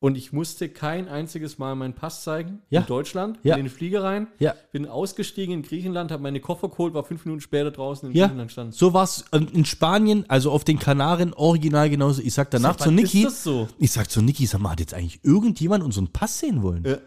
[0.00, 2.80] und ich musste kein einziges Mal meinen Pass zeigen Ja.
[2.80, 3.54] in Deutschland, Ja.
[3.56, 4.26] in den Flieger rein.
[4.40, 4.54] Ja.
[4.72, 8.26] Bin ausgestiegen in Griechenland, habe meine Koffer geholt, war fünf Minuten später draußen in Ja,
[8.26, 8.74] Griechenland stand.
[8.74, 12.20] so war es in Spanien, also auf den Kanaren, original genauso.
[12.20, 13.68] Ich sag danach Sag, zu Niki, Ist das so?
[13.78, 16.84] ich sag zu Niki, sag mal, hat jetzt eigentlich irgendjemand unseren Pass sehen wollen?
[16.84, 16.98] Ja.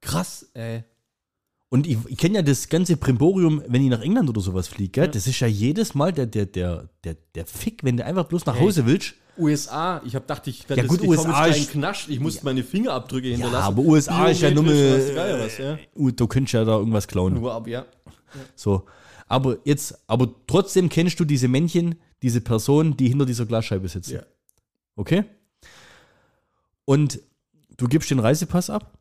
[0.00, 0.84] Krass, ey.
[1.74, 4.92] Und ich, ich kenne ja das ganze Primborium, wenn ich nach England oder sowas fliege,
[4.92, 5.08] gell?
[5.08, 8.46] das ist ja jedes Mal der, der, der, der, der Fick, wenn du einfach bloß
[8.46, 8.64] nach Hey.
[8.64, 9.14] Hause willst.
[9.36, 12.44] USA, ich habe dachte, ich werde Ja, gut, ich komm USA jetzt Knast, ich muss
[12.44, 13.66] meine Fingerabdrücke Ja, hinterlassen.
[13.66, 15.78] aber USA ist ja nur ja.
[15.96, 17.34] Uh, Du könntest ja da irgendwas klauen.
[17.34, 17.84] Nur ab, ja.
[18.54, 18.84] So.
[19.26, 24.14] Aber jetzt, aber trotzdem kennst du diese Männchen, diese Person, die hinter dieser Glasscheibe sitzen.
[24.14, 24.22] Ja.
[24.94, 25.24] Okay?
[26.84, 27.18] Und
[27.76, 28.96] du gibst den Reisepass ab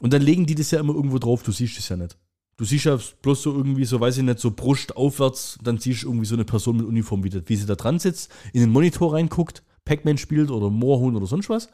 [0.00, 2.16] und dann legen die das ja immer irgendwo drauf, du siehst es ja nicht.
[2.56, 6.02] Du siehst ja bloß so irgendwie, so weiß ich nicht, so Brust aufwärts, dann siehst
[6.02, 8.70] du irgendwie so eine Person mit Uniform, wie, wie sie da dran sitzt, in den
[8.70, 11.68] Monitor reinguckt, Pac-Man spielt oder Moorhuhn oder sonst was.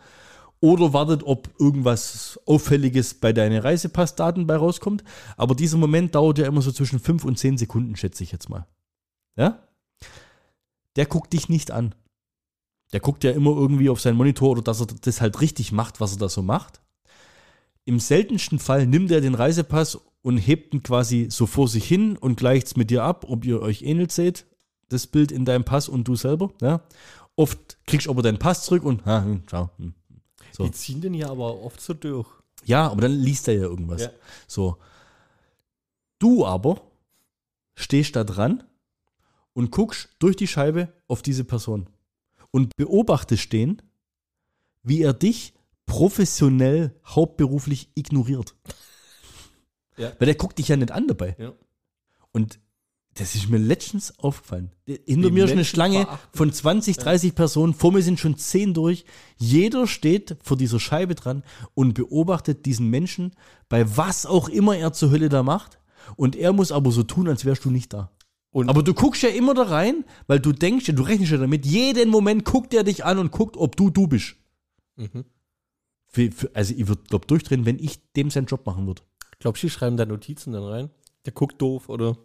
[0.60, 5.04] Oder wartet, ob irgendwas Auffälliges bei deinen Reisepassdaten bei rauskommt.
[5.36, 8.48] Aber dieser Moment dauert ja immer so zwischen 5 und 10 Sekunden, schätze ich jetzt
[8.48, 8.66] mal.
[9.36, 9.62] Ja?
[10.96, 11.94] Der guckt dich nicht an.
[12.92, 16.00] Der guckt ja immer irgendwie auf seinen Monitor oder dass er das halt richtig macht,
[16.00, 16.80] was er da so macht.
[17.86, 22.16] Im seltensten Fall nimmt er den Reisepass und hebt ihn quasi so vor sich hin
[22.16, 24.44] und gleicht es mit dir ab, ob ihr euch ähnelt seht,
[24.88, 26.50] das Bild in deinem Pass und du selber.
[26.60, 26.82] Ja?
[27.36, 29.70] Oft kriegst du aber deinen Pass zurück und, ha, hm, ciao.
[29.78, 29.94] Hm.
[30.50, 30.64] So.
[30.64, 32.28] Die ziehen den ja aber oft so durch.
[32.64, 34.02] Ja, aber dann liest er ja irgendwas.
[34.02, 34.10] Ja.
[34.48, 34.78] So.
[36.18, 36.80] Du aber
[37.76, 38.64] stehst da dran
[39.52, 41.88] und guckst durch die Scheibe auf diese Person
[42.50, 43.80] und beobachtest den,
[44.82, 45.52] wie er dich
[45.86, 48.54] professionell, hauptberuflich ignoriert.
[49.96, 50.12] Ja.
[50.18, 51.36] Weil der guckt dich ja nicht an dabei.
[51.38, 51.52] Ja.
[52.32, 52.58] Und
[53.14, 54.72] das ist mir letztens aufgefallen.
[54.84, 56.36] Hinter Wie mir ist eine Schlange verachten.
[56.36, 57.72] von 20, 30 Personen.
[57.72, 59.06] Vor mir sind schon 10 durch.
[59.38, 63.32] Jeder steht vor dieser Scheibe dran und beobachtet diesen Menschen
[63.70, 65.78] bei was auch immer er zur Hölle da macht.
[66.16, 68.10] Und er muss aber so tun, als wärst du nicht da.
[68.50, 71.38] Und Aber du guckst ja immer da rein, weil du denkst, ja, du rechnest ja
[71.38, 74.36] damit, jeden Moment guckt er dich an und guckt, ob du du bist.
[74.96, 75.24] Mhm.
[76.16, 79.02] Für, für, also ich würde, glaube durchdrehen, wenn ich dem seinen Job machen würde.
[79.38, 80.90] glaubst du, die schreiben da Notizen dann rein?
[81.26, 82.16] Der guckt doof oder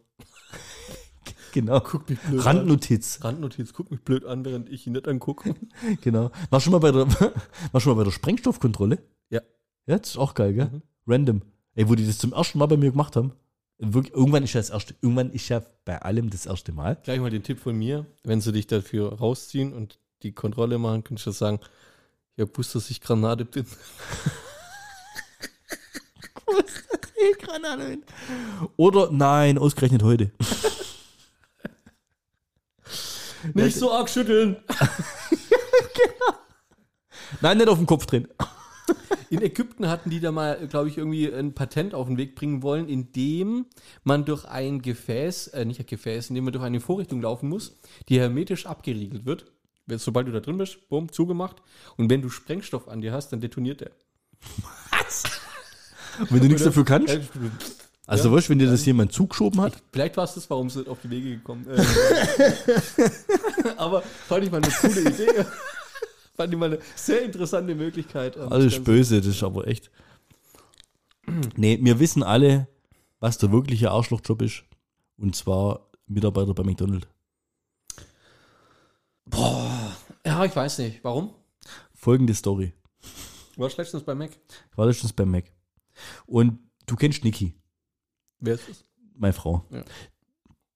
[1.52, 1.82] Genau.
[1.82, 3.18] guckt mich blöd Randnotiz.
[3.20, 3.32] an.
[3.32, 5.56] Randnotiz, guckt mich blöd an, während ich ihn nicht angucke.
[6.02, 6.32] Genau.
[6.50, 7.06] War schon mal bei der,
[7.74, 9.00] war schon mal bei der Sprengstoffkontrolle?
[9.30, 9.42] Ja.
[9.88, 10.70] Ja, das ist auch geil, gell?
[10.72, 10.82] Mhm.
[11.08, 11.42] Random.
[11.76, 13.34] Ey, wo die das zum ersten Mal bei mir gemacht haben.
[13.78, 16.98] Wirklich, irgendwann ist ja das erste, irgendwann ist ja bei allem das erste Mal.
[17.04, 21.04] Gleich mal den Tipp von mir, wenn sie dich dafür rausziehen und die Kontrolle machen,
[21.04, 21.60] könntest du sagen,
[22.38, 23.66] ja, wusste, dass ich Granate bin.
[28.78, 30.32] Oder nein, ausgerechnet heute.
[33.54, 34.58] Nicht so arg schütteln.
[37.42, 38.28] Nein, nicht auf den Kopf drehen.
[39.30, 42.62] In Ägypten hatten die da mal, glaube ich, irgendwie ein Patent auf den Weg bringen
[42.62, 43.66] wollen, indem
[44.04, 47.78] man durch ein Gefäß, äh, nicht ein Gefäß, indem man durch eine Vorrichtung laufen muss,
[48.10, 49.46] die hermetisch abgeriegelt wird.
[49.88, 51.62] Sobald du da drin bist, bumm, zugemacht.
[51.98, 53.92] Und wenn du Sprengstoff an dir hast, dann detoniert der.
[56.20, 57.20] Und wenn du nichts dafür kannst.
[58.08, 58.36] Also, ja.
[58.36, 59.74] weißt wenn dir das jemand zugeschoben hat?
[59.92, 61.82] Vielleicht war es das, warum sie auf die Wege gekommen äh,
[63.78, 65.46] Aber fand ich mal eine coole Idee.
[66.36, 68.38] fand ich mal eine sehr interessante Möglichkeit.
[68.38, 69.92] ähm, Alles das böse, das ist aber echt.
[71.56, 72.68] Nee, wir wissen alle,
[73.20, 74.64] was der wirkliche Arschlochjob ist.
[75.18, 77.08] Und zwar Mitarbeiter bei McDonald's.
[80.42, 81.04] Ja, ich weiß nicht.
[81.04, 81.36] Warum?
[81.94, 82.74] Folgende Story.
[83.58, 84.32] Warst letztens bei Mac.
[84.72, 85.44] Ich war letztens beim Mac.
[86.26, 87.54] Und du kennst Niki,
[88.40, 88.84] Wer ist das?
[89.16, 89.64] meine Frau.
[89.70, 89.84] Ja.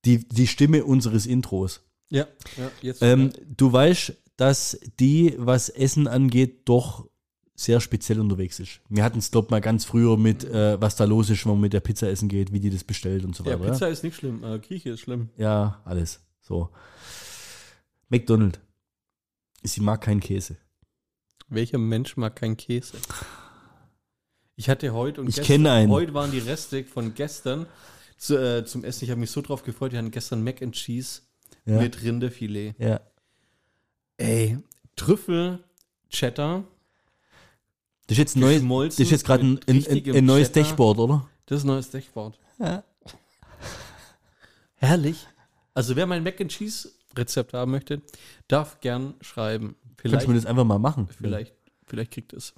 [0.04, 1.80] Die, die Stimme unseres Intros.
[2.10, 3.02] Ja, ja jetzt.
[3.02, 7.08] Ähm, du weißt, dass die, was Essen angeht, doch
[7.56, 8.82] sehr speziell unterwegs ist.
[8.88, 11.62] Wir hatten es, glaube mal ganz früher mit, äh, was da los ist, wenn man
[11.62, 13.72] mit der Pizza essen geht, wie die das bestellt und so Ja, weiter.
[13.72, 15.30] Pizza ist nicht schlimm, äh, Grieche ist schlimm.
[15.36, 16.20] Ja, alles.
[16.40, 16.70] So.
[18.08, 18.60] McDonald.
[19.62, 20.56] Sie mag keinen Käse.
[21.48, 22.98] Welcher Mensch mag keinen Käse?
[24.56, 25.90] Ich hatte heute und Ich gestern, kenne einen.
[25.92, 27.66] heute waren die Reste von gestern
[28.16, 29.04] zu, äh, zum Essen.
[29.04, 29.92] Ich habe mich so drauf gefreut.
[29.92, 31.22] Wir hatten gestern Mac and Cheese
[31.64, 31.80] Ja.
[31.80, 32.74] mit Rinderfilet.
[32.78, 33.00] ja.
[34.18, 34.58] Ey,
[34.96, 35.62] Trüffel,
[36.08, 36.64] Cheddar.
[38.06, 38.58] Das ist jetzt neu.
[38.86, 40.62] Das ist jetzt gerade ein, ein, ein, ein neues Cheddar.
[40.62, 41.28] Dashboard, oder?
[41.44, 42.38] Das ist ein neues Dashboard.
[42.58, 42.82] Ja.
[44.76, 45.26] Herrlich.
[45.74, 48.02] Also wer mein Mac and Cheese Rezept haben möchte,
[48.48, 49.76] darf gern schreiben.
[49.82, 51.08] Kannst Vielleicht, du mir das einfach mal machen?
[51.08, 51.54] vielleicht,
[51.86, 52.54] vielleicht kriegt es.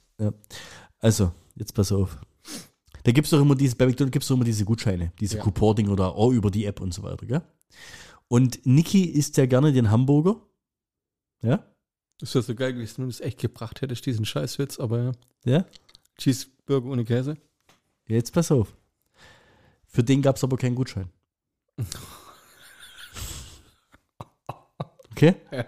[1.01, 2.19] Also, jetzt pass auf.
[3.05, 5.43] Da gibt es doch immer diese, bei McDonald's gibt es immer diese Gutscheine, diese Ja.
[5.43, 7.43] Coupon oder auch über die App und so weiter, gell?
[8.27, 10.37] Und Niki isst ja gerne den Hamburger.
[11.43, 11.65] Ja?
[12.19, 15.13] Das wäre so geil gewesen, wenn du es echt gebracht hättest, diesen Scheißwitz, aber ja.
[15.45, 15.67] Ja?
[16.19, 17.37] Cheeseburger ohne Käse.
[18.09, 18.77] Jetzt pass auf.
[19.87, 21.09] Für den gab es aber keinen Gutschein.
[25.19, 25.35] Okay?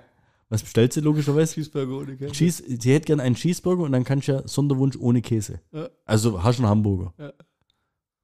[0.49, 1.55] Was bestellt sie logischerweise?
[1.55, 2.33] Cheeseburger ohne Käse.
[2.33, 5.61] Cheese, sie hätte gern einen Cheeseburger und dann kannst du ja Sonderwunsch ohne Käse.
[5.73, 5.89] Ja.
[6.05, 7.15] Also hast du einen Hamburger.
[7.19, 7.33] Ja.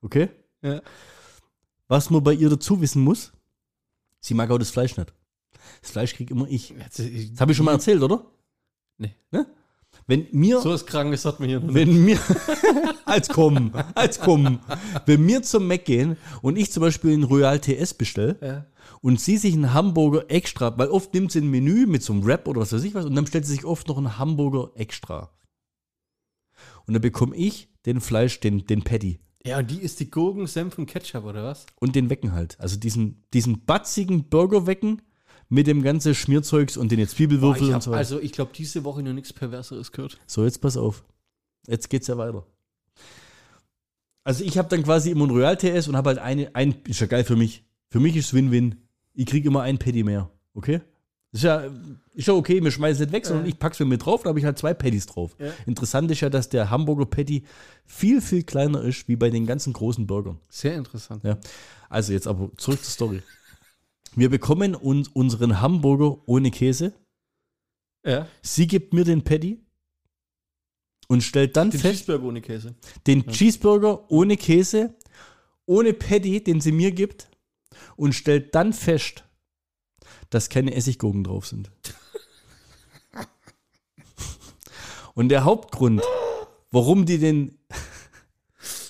[0.02, 0.28] Okay?
[0.62, 0.82] Ja.
[1.86, 3.32] Was man bei ihr dazu wissen muss,
[4.20, 5.12] sie mag auch das Fleisch nicht.
[5.80, 6.74] Das Fleisch krieg immer ich.
[6.96, 8.24] Das habe ich schon mal erzählt, oder?
[8.98, 9.14] Nee.
[9.30, 9.46] Ne?
[10.08, 12.18] Wenn mir, So was Krankes hat man hier noch wenn mir,
[13.04, 14.60] als kommen, als kommen,
[15.06, 18.66] wenn wir zum Mac gehen und ich zum Beispiel einen Royal TS bestelle Ja.
[19.00, 22.24] Und sie sich einen Hamburger extra, weil oft nimmt sie ein Menü mit so einem
[22.24, 24.70] Wrap oder was weiß ich was und dann bestellt sie sich oft noch einen Hamburger
[24.74, 25.30] extra.
[26.86, 30.48] Und dann bekomme ich den Fleisch, den, den Patty ja, und die ist die Gurken,
[30.48, 31.66] Senf und Ketchup, oder was?
[31.76, 32.58] und den Wecken halt.
[32.58, 35.02] Also diesen, diesen batzigen Burgerwecken
[35.48, 37.98] mit dem ganzen Schmierzeugs und den jetzt Zwiebelwürfel und so weiter.
[37.98, 40.18] also ich glaube, diese Woche noch nichts Perverseres gehört.
[40.26, 41.04] So, jetzt pass auf.
[41.68, 42.44] Jetzt geht's ja weiter.
[44.24, 47.00] Also ich habe dann quasi immer ein Royal TS und habe halt eine, ein, ist
[47.00, 47.64] ja geil für mich.
[47.90, 48.85] Für mich ist es Win-Win.
[49.16, 50.30] Ich kriege immer ein Patty mehr.
[50.54, 50.80] Okay?
[51.32, 51.64] Ist ja,
[52.14, 54.38] ist ja okay, wir schmeißen nicht weg, sondern ich pack's mir mit drauf, da habe
[54.38, 55.36] ich halt zwei Patties drauf.
[55.38, 55.52] Ja.
[55.66, 57.42] Interessant ist ja, dass der Hamburger Patty
[57.84, 60.38] viel, viel kleiner ist, wie bei den ganzen großen Burgern.
[60.48, 61.24] Sehr interessant.
[61.24, 61.36] Ja.
[61.88, 63.22] Also jetzt aber zurück zur Story.
[64.14, 66.94] Wir bekommen uns unseren Hamburger ohne Käse.
[68.04, 68.26] Ja.
[68.40, 69.60] Sie gibt mir den Patty
[71.08, 72.74] und stellt dann Den fest, Cheeseburger ohne Käse.
[73.06, 74.94] den Cheeseburger ohne Käse,
[75.66, 77.28] ohne Patty, den sie mir gibt,
[77.96, 79.24] und stellt dann fest,
[80.30, 81.70] dass keine Essiggurken drauf sind.
[85.14, 86.02] Und der Hauptgrund,
[86.70, 87.56] warum die den,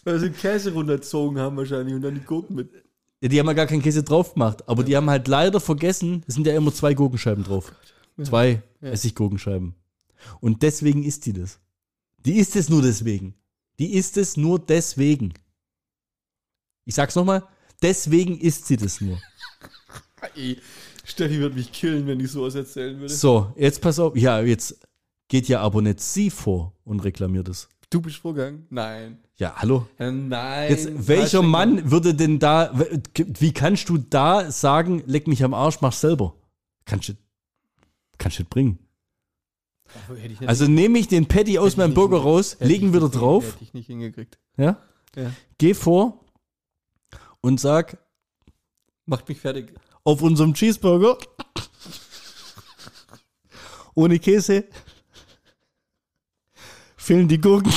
[0.04, 2.70] Weil sie den Käse runtergezogen haben wahrscheinlich und dann die Gurken mit.
[3.20, 6.24] ja, die haben ja gar keinen Käse drauf gemacht, aber die haben halt leider vergessen,
[6.26, 7.72] es sind ja immer zwei Gurkenscheiben drauf.
[8.22, 8.90] Zwei Ja.
[8.90, 9.74] Essiggurkenscheiben.
[10.40, 11.60] Und deswegen isst die das.
[12.24, 13.34] Die isst es nur deswegen.
[13.78, 15.34] Die isst es nur deswegen.
[16.86, 17.46] Ich sag's nochmal,
[17.82, 19.18] deswegen isst sie das nur.
[20.34, 20.58] Ey,
[21.04, 23.12] Steffi wird mich killen, wenn ich sowas erzählen würde.
[23.14, 24.16] So, jetzt pass auf.
[24.16, 24.78] Ja, jetzt
[25.28, 27.68] geht ja aber nicht sie vor und reklamiert es.
[27.90, 28.66] Du bist vorgegangen?
[28.70, 29.18] Nein.
[29.36, 29.86] Ja, hallo.
[29.98, 30.70] Ja, nein.
[30.70, 32.72] Jetzt, welcher Mann würde denn da,
[33.14, 36.34] wie kannst du da sagen, leck mich am Arsch, mach selber?
[36.84, 37.12] Kannst du,
[38.18, 38.78] kannst du nicht bringen.
[40.26, 43.62] nicht- Also nehme ich den Patty aus meinem Burger raus, legen wieder nicht- drauf, Hätte
[43.64, 44.38] ich nicht hingekriegt.
[44.56, 44.78] ja,
[45.14, 45.30] Ja.
[45.58, 46.24] geh vor
[47.40, 47.98] und sag,
[49.06, 49.72] Macht mich fertig.
[50.04, 51.18] auf unserem Cheeseburger
[53.94, 54.64] ohne Käse
[56.96, 57.72] fehlen die Gurken.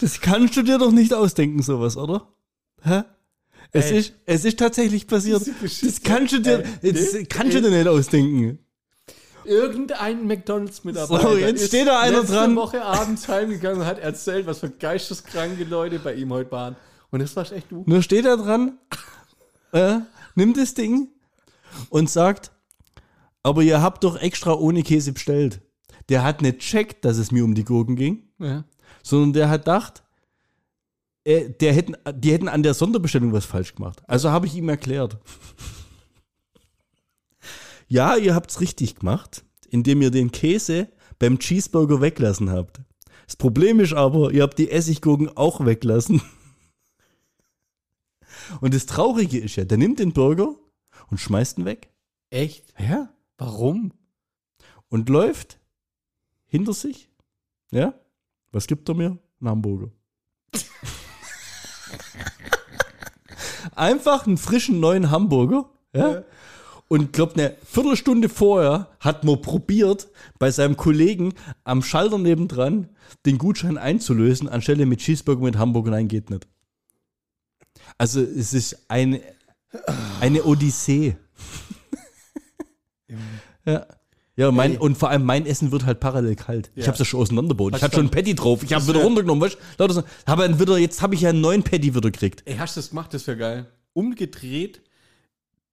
[0.00, 2.32] Das kannst du dir doch nicht ausdenken, sowas, oder?
[2.82, 3.02] Hä?
[3.72, 3.98] Es, Ey.
[3.98, 5.42] ist, es ist tatsächlich passiert.
[5.62, 8.58] Das kannst du dir, Ey, das kannst du dir nicht ausdenken.
[9.46, 12.56] Irgendein McDonalds-Mitarbeiter So, jetzt steht da einer letzte dran.
[12.56, 16.76] Woche abends heimgegangen und hat erzählt, was für geisteskranke Leute bei ihm heute waren.
[17.10, 17.84] Und das warst echt du.
[17.86, 18.78] Nur steht da dran,
[19.72, 19.98] äh,
[20.34, 21.08] nimmt das Ding
[21.90, 22.50] und sagt,
[23.42, 25.60] aber ihr habt doch extra ohne Käse bestellt.
[26.08, 28.64] Der hat nicht checkt, dass es mir um die Gurken ging, Ja.
[29.02, 30.02] sondern der hat gedacht,
[31.24, 34.02] äh, der hätten, die hätten an der Sonderbestellung was falsch gemacht.
[34.06, 35.16] Also habe ich ihm erklärt.
[37.88, 42.80] Ja, ihr habt's richtig gemacht, indem ihr den Käse beim Cheeseburger weglassen habt.
[43.26, 46.22] Das Problem ist aber, ihr habt die Essiggurken auch weglassen.
[48.60, 50.54] Und das Traurige ist ja, der nimmt den Burger
[51.08, 51.90] und schmeißt ihn weg.
[52.30, 52.72] Echt?
[52.78, 53.10] Ja.
[53.38, 53.92] Warum?
[54.88, 55.58] Und läuft
[56.46, 57.10] hinter sich.
[57.70, 57.94] Ja.
[58.52, 59.18] Was gibt er mir?
[59.40, 59.90] Ein Hamburger.
[63.72, 65.68] einfach einen frischen neuen Hamburger.
[65.92, 66.24] Ja?
[66.88, 70.06] Und glaubt, eine Viertelstunde vorher hat man probiert,
[70.38, 71.34] bei seinem Kollegen
[71.64, 72.88] am Schalter nebendran
[73.24, 75.90] den Gutschein einzulösen, anstelle mit Cheeseburger mit Hamburger.
[75.90, 76.46] Nein, geht nicht.
[77.98, 79.20] Also es ist eine,
[80.20, 81.16] eine Odyssee.
[83.64, 83.86] ja.
[84.38, 84.78] Ja, mein, Ey.
[84.78, 86.70] und vor allem mein Essen wird halt parallel kalt.
[86.74, 86.88] Ich Ja.
[86.88, 87.74] hab's ja schon auseinanderbaut.
[87.74, 88.62] Ich Hast du schon ein Patty drauf.
[88.62, 89.82] Ich habe Das wieder runtergenommen, weißt du?
[89.82, 90.02] Lauter so.
[90.26, 92.42] Aber dann wieder, jetzt habe ich ja einen neuen Patty wieder gekriegt.
[92.44, 93.14] Ey, hast du das gemacht?
[93.14, 93.66] Das wäre geil.
[93.94, 94.82] Umgedreht,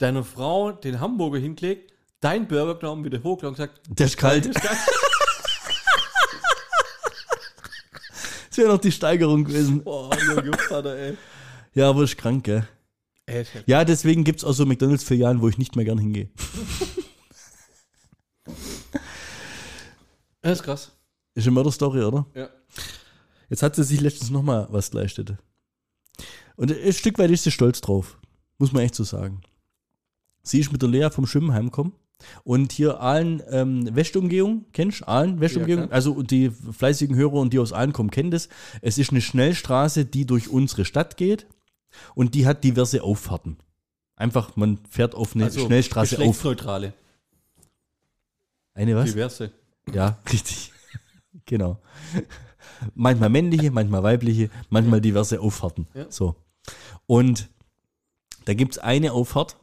[0.03, 4.45] deine Frau den Hamburger hingelegt, dein Burger genommen, wieder hochgelegt und gesagt, Der ist kalt.
[4.45, 4.77] das ist geil.
[8.49, 9.83] Das wäre noch die Steigerung gewesen.
[9.83, 11.17] Boah, Junge Vater, ey.
[11.73, 12.67] Ja, aber ist krank, gell?
[13.25, 16.29] ey ja- deswegen gibt's auch so McDonalds-Filialen, wo ich nicht mehr gern hingehe.
[20.41, 20.91] Das ist krass.
[21.35, 22.25] Ist eine Mörder-Story, oder?
[22.35, 22.49] Ja.
[23.49, 25.35] Jetzt hat sie sich letztens nochmal was geleistet.
[26.57, 28.19] Und ein Stück weit ist sie stolz drauf.
[28.57, 29.41] Muss man echt so sagen.
[30.43, 31.93] Sie ist mit der Lea vom Schwimmen heimgekommen.
[32.43, 35.85] Und hier Aalen ähm, Westumgehung, kennst du Aalen Westumgehung?
[35.85, 38.49] Ja, also die fleißigen Hörer und die aus Aalen kommen, kennen das.
[38.81, 41.47] Es ist eine Schnellstraße, die durch unsere Stadt geht
[42.15, 43.57] und die hat diverse Auffahrten.
[44.15, 46.19] Einfach, man fährt auf eine Also, Schnellstraße auf.
[46.19, 46.93] Geschlechtsneutrale.
[48.73, 49.11] Eine was?
[49.11, 49.51] Diverse.
[49.91, 50.71] Ja, richtig.
[51.45, 51.79] genau.
[52.95, 55.87] Manchmal männliche, manchmal weibliche, manchmal diverse Auffahrten.
[55.93, 56.05] Ja.
[56.09, 56.35] So.
[57.05, 57.49] Und
[58.45, 59.57] da gibt es eine Auffahrt,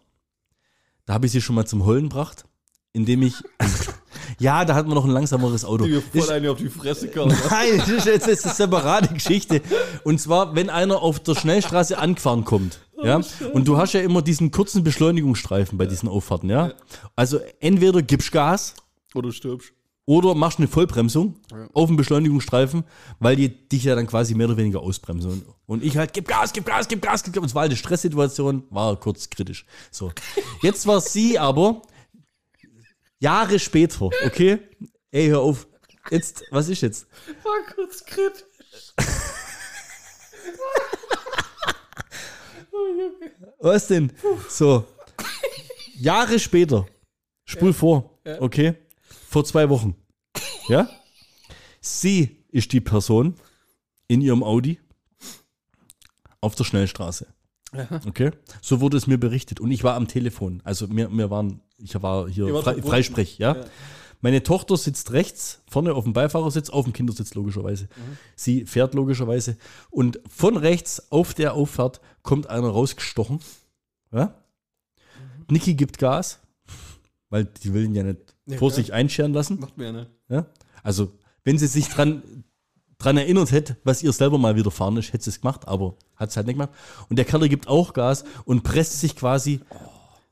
[1.10, 2.44] da habe ich sie schon mal zum Heulen gebracht,
[2.92, 3.34] indem ich.
[4.38, 5.84] ja, da hat man noch ein langsameres Auto.
[5.84, 7.34] Die voll eine auf die Fresse gehauen.
[7.50, 9.60] Nein, das ist jetzt das ist eine separate Geschichte.
[10.04, 12.78] Und zwar, wenn einer auf der Schnellstraße angefahren kommt.
[13.02, 13.20] Ja,
[13.52, 16.74] und du hast ja immer diesen kurzen Beschleunigungsstreifen bei diesen Auffahrten, ja.
[17.16, 18.76] Also entweder gibst Gas
[19.12, 19.72] Oder stirbst.
[20.06, 21.68] Oder machst eine Vollbremsung Ja.
[21.72, 22.84] auf dem Beschleunigungsstreifen,
[23.18, 25.44] weil die dich ja dann quasi mehr oder weniger ausbremsen.
[25.66, 27.42] Und, ich halt, gib Gas, gib Gas, gib Gas, gib Gas.
[27.42, 29.64] Und es war halt eine Stresssituation, war kurz kritisch.
[29.90, 30.10] So.
[30.62, 31.82] Jetzt war sie aber
[33.20, 34.58] Jahre später, okay?
[35.10, 35.66] Ey, hör auf.
[36.10, 37.06] Jetzt, was ist jetzt?
[37.44, 38.94] War kurz kritisch.
[43.60, 44.12] Was denn?
[44.48, 44.84] So.
[45.98, 46.86] Jahre später.
[47.44, 48.18] Spul vor.
[48.24, 48.40] Ja.
[48.40, 48.74] Okay?
[49.28, 49.94] Vor zwei Wochen.
[50.68, 50.88] Ja?
[51.80, 53.34] Sie ist die Person
[54.08, 54.80] in ihrem Audi
[56.40, 57.26] auf der Schnellstraße.
[58.06, 58.32] Okay?
[58.60, 59.60] So wurde es mir berichtet.
[59.60, 60.60] Und ich war am Telefon.
[60.64, 62.82] Also wir, wir waren, ich war hier frei.
[62.82, 63.56] Freisprech, ja?
[63.56, 63.64] Ja.
[64.22, 67.88] Meine Tochter sitzt rechts, vorne auf dem Beifahrersitz, auf dem Kindersitz logischerweise.
[68.36, 69.56] Sie fährt logischerweise.
[69.88, 73.40] Und von rechts auf der Auffahrt kommt einer rausgestochen.
[74.12, 74.34] Ja?
[75.48, 76.40] Niki gibt Gas,
[77.30, 79.60] weil die will ihn ja nicht Ja, sich einscheren lassen.
[79.60, 80.10] Macht mir ne?
[80.28, 80.46] Ja?
[80.82, 81.12] Also,
[81.44, 82.44] wenn sie sich dran,
[82.98, 86.30] dran erinnert hätte, was ihr selber mal widerfahren ist, hätte sie es gemacht, aber hat
[86.30, 86.72] es halt nicht gemacht.
[87.08, 89.60] Und der Kerl gibt auch Gas und presst sich quasi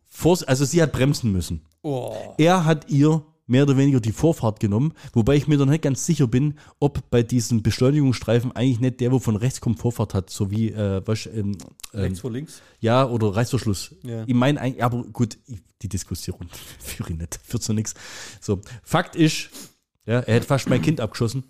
[0.06, 1.64] vor, also sie hat bremsen müssen.
[1.82, 2.34] Oh.
[2.38, 6.06] Er hat ihr mehr oder weniger die Vorfahrt genommen, wobei ich mir dann nicht ganz
[6.06, 10.30] sicher bin, ob bei diesen Beschleunigungsstreifen eigentlich nicht der, wo von rechts kommt, Vorfahrt hat,
[10.30, 11.56] so wie, äh, was, ähm,
[11.92, 12.62] ähm, Rechts vor links.
[12.80, 13.96] ja, oder Reißverschluss.
[14.02, 14.22] Ja.
[14.26, 15.38] Ich meine eigentlich, aber gut,
[15.82, 17.94] die Diskussion führe ich nicht, führt zu nichts.
[18.40, 19.50] So, Fakt ist,
[20.06, 21.44] ja, er hätte fast mein Kind abgeschossen.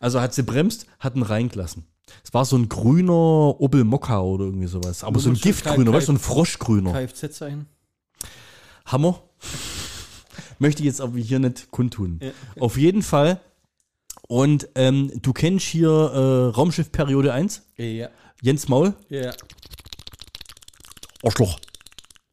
[0.00, 1.84] Also hat sie bremst, hat ihn reingelassen.
[2.22, 5.04] Es war so ein grüner Opel Mokka oder irgendwie sowas.
[5.04, 6.92] Aber so ein Giftgrüner, weißt du, so ein Froschgrüner.
[6.92, 7.66] Kfz-Zeichen.
[8.86, 9.22] Hammer.
[10.58, 12.20] Möchte ich jetzt aber hier nicht kundtun.
[12.22, 12.30] Ja.
[12.60, 13.40] Auf jeden Fall.
[14.28, 18.08] Und ähm, du kennst hier äh, Raumschiff Periode 1, Ja.
[18.42, 19.32] Jens Maul, Ja.
[21.22, 21.58] Arschloch.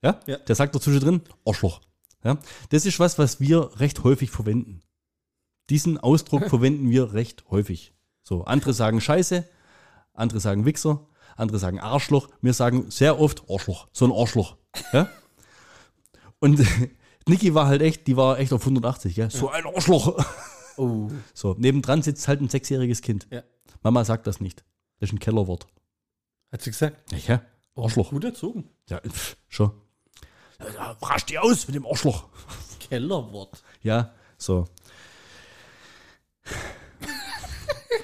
[0.01, 0.19] Ja?
[0.25, 0.37] Ja.
[0.37, 1.81] Der sagt dazwischen drin, Arschloch.
[2.23, 2.37] Ja?
[2.69, 4.81] Das ist was, was wir recht häufig verwenden.
[5.69, 7.93] Diesen Ausdruck verwenden wir recht häufig.
[8.23, 9.47] So, andere sagen Scheiße,
[10.13, 12.29] andere sagen Wichser, andere sagen Arschloch.
[12.41, 14.57] Wir sagen sehr oft Arschloch, so ein Arschloch.
[14.93, 15.09] Ja?
[16.39, 16.59] Und
[17.27, 19.29] Niki war halt echt, die war echt auf 180, ja?
[19.29, 20.23] So ein Arschloch.
[20.77, 21.09] Oh.
[21.33, 23.27] So, nebendran sitzt halt ein sechsjähriges Kind.
[23.29, 23.43] Ja.
[23.83, 24.63] Mama sagt das nicht.
[24.99, 25.67] Das ist ein Kellerwort.
[26.51, 27.13] Hat sie gesagt?
[27.27, 27.41] Ja,
[27.75, 28.09] Arschloch.
[28.09, 28.69] Gut erzogen.
[28.89, 29.71] Ja, pf, schon.
[30.59, 32.29] Ja, rasch die aus mit dem Arschloch.
[32.79, 33.63] Kellerwort.
[33.81, 34.67] Ja, so.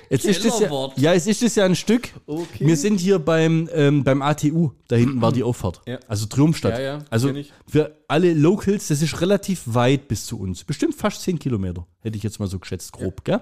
[0.10, 2.10] Jetzt ist das ja, ja, es ist das ja ein Stück.
[2.26, 2.66] Okay.
[2.66, 4.72] Wir sind hier beim, ähm, beim ATU.
[4.88, 5.82] Da hinten war die Auffahrt.
[5.86, 6.00] Ja.
[6.08, 6.74] Also Triumphstadt.
[6.74, 7.34] Ja, ja, also
[7.68, 10.64] für alle Locals, das ist relativ weit bis zu uns.
[10.64, 11.86] Bestimmt fast 10 Kilometer.
[12.00, 13.42] Hätte ich jetzt mal so geschätzt, grob, gell?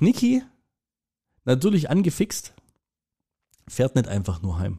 [0.00, 0.42] Niki,
[1.44, 2.54] natürlich angefixt,
[3.66, 4.78] fährt nicht einfach nur heim.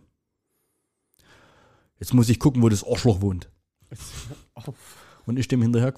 [1.99, 3.49] Jetzt muss ich gucken, wo das Arschloch wohnt.
[5.25, 5.91] Und ist dem hinterher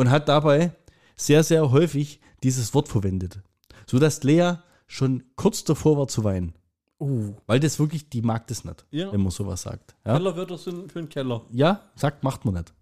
[0.00, 0.72] und hat dabei
[1.16, 3.40] sehr, sehr häufig dieses Wort verwendet.
[3.86, 4.54] Sodass Lea
[4.86, 6.54] schon kurz davor war zu weinen.
[6.98, 7.34] Oh.
[7.46, 9.12] Weil das wirklich, die mag das nicht, Ja.
[9.12, 9.94] wenn man sowas sagt.
[10.06, 11.42] Ja, Kellerwörter sind für einen Keller.
[11.50, 12.72] ja sagt, macht man nicht.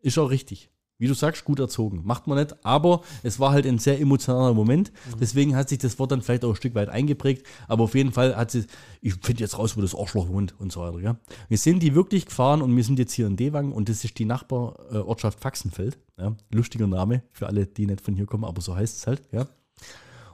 [0.00, 0.70] Ist auch richtig.
[0.98, 2.00] Wie du sagst, gut erzogen.
[2.04, 4.92] Macht man nicht, aber es war halt ein sehr emotionaler Moment.
[5.20, 7.46] Deswegen hat sich das Wort dann vielleicht auch ein Stück weit eingeprägt.
[7.68, 8.64] Aber auf jeden Fall hat sie,
[9.02, 10.98] ich finde jetzt raus, wo das Arschloch wohnt und so weiter.
[11.00, 11.16] Ja.
[11.48, 14.18] Wir sind die wirklich gefahren und wir sind jetzt hier in Dewang und das ist
[14.18, 15.98] die Nachbarortschaft Faxenfeld.
[16.18, 16.34] Ja.
[16.50, 19.22] Lustiger Name für alle, die nicht von hier kommen, aber so heißt es halt.
[19.32, 19.46] Ja.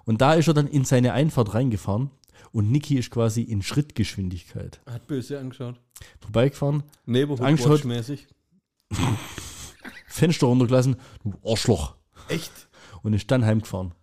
[0.05, 2.11] Und da ist er dann in seine Einfahrt reingefahren
[2.53, 5.81] und Niki ist quasi in Schrittgeschwindigkeit Hat böse angeschaut.
[6.21, 7.85] vorbeigefahren, Neighborhood Angeschaut.
[7.85, 8.29] Mäßig.
[10.07, 11.97] Fenster runtergelassen, du Arschloch.
[12.29, 12.69] Echt?
[13.03, 13.95] und ist dann heimgefahren.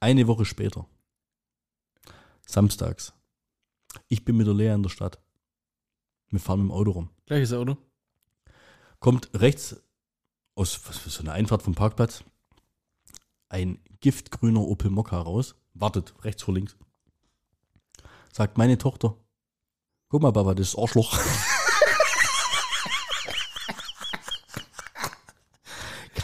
[0.00, 0.86] Eine Woche später,
[2.46, 3.14] samstags,
[4.08, 5.18] ich bin mit der Lea in der Stadt.
[6.28, 7.10] Wir fahren mit dem Auto rum.
[7.26, 7.78] Gleiches Auto.
[8.98, 9.76] Kommt rechts
[10.56, 12.24] aus was für so eine Einfahrt vom Parkplatz
[13.54, 16.76] ein giftgrüner Opel Mokka raus, wartet rechts vor links.
[18.32, 19.16] Sagt meine Tochter,
[20.08, 21.16] guck mal, Papa, das ist Arschloch.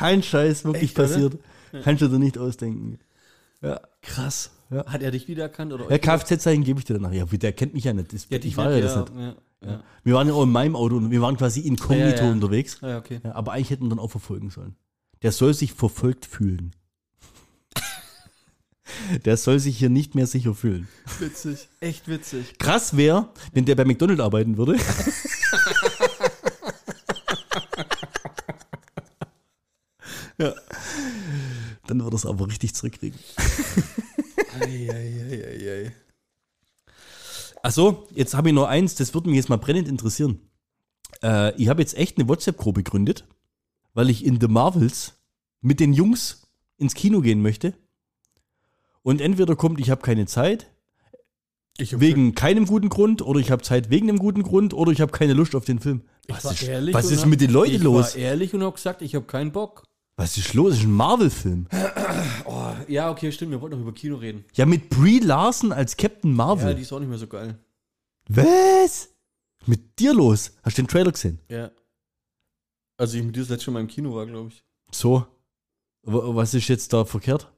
[0.01, 1.39] Kein Scheiß wirklich Echt, passiert.
[1.85, 2.99] Kannst du dir nicht ausdenken.
[3.61, 4.51] Ja, krass.
[4.71, 4.87] Ja.
[4.87, 5.75] Hat er dich wiedererkannt?
[5.75, 7.13] Oder Ja, Kfz-Zeichen gebe ich dir danach.
[7.13, 8.13] Ja, der kennt mich ja nicht.
[8.15, 9.13] Das, Ja, ich war ja das ja, nicht.
[9.63, 9.83] ja, ja.
[10.03, 12.33] Wir waren ja auch in meinem Auto und wir waren quasi inkognito Ja, ja, ja.
[12.33, 12.79] unterwegs.
[12.81, 13.21] Ja, okay.
[13.23, 14.75] Ja, aber eigentlich hätten wir dann auch verfolgen sollen.
[15.23, 16.73] Der soll sich verfolgt fühlen.
[19.27, 20.89] der soll sich hier nicht mehr sicher fühlen.
[21.19, 21.69] Witzig.
[21.81, 22.59] Echt witzig.
[22.59, 24.77] Krass wäre, wenn der bei McDonald's arbeiten würde.
[30.41, 30.55] Ja.
[31.87, 33.19] Dann würde er es aber richtig zurückkriegen.
[34.61, 35.93] Eieieiei.
[37.63, 40.41] Achso, jetzt habe ich noch eins, das würde mich jetzt mal brennend interessieren.
[41.23, 43.27] Äh, ich habe jetzt echt eine WhatsApp-Gruppe gegründet,
[43.93, 45.19] weil ich in The Marvels
[45.61, 46.47] mit den Jungs
[46.79, 47.75] ins Kino gehen möchte.
[49.03, 50.71] Und entweder kommt, ich habe keine Zeit,
[51.77, 54.93] Ich hab wegen keinem guten Grund, oder ich habe Zeit wegen einem guten Grund, oder
[54.93, 56.03] ich habe keine Lust auf den Film.
[56.27, 58.15] Ich Was ist, was ist mit den Leuten ich los?
[58.15, 59.85] war ehrlich und habe gesagt, ich habe keinen Bock.
[60.21, 60.71] Was ist los?
[60.73, 61.67] Das ist ein Marvel-Film.
[62.45, 63.53] Oh, ja, okay, stimmt.
[63.53, 64.45] Wir wollten noch über Kino reden.
[64.53, 66.75] Ja, mit Brie Larson als Captain Ja, Marvel.
[66.75, 67.59] die ist auch nicht mehr so geil.
[68.29, 69.09] Was?
[69.65, 70.53] Mit dir los?
[70.63, 71.41] Hast du den Trailer gesehen?
[71.49, 71.71] Ja.
[72.99, 74.63] Also ich mit dir das letzte Mal im Kino war, glaube ich.
[74.93, 75.21] So.
[76.03, 77.51] W- Was ist jetzt da verkehrt?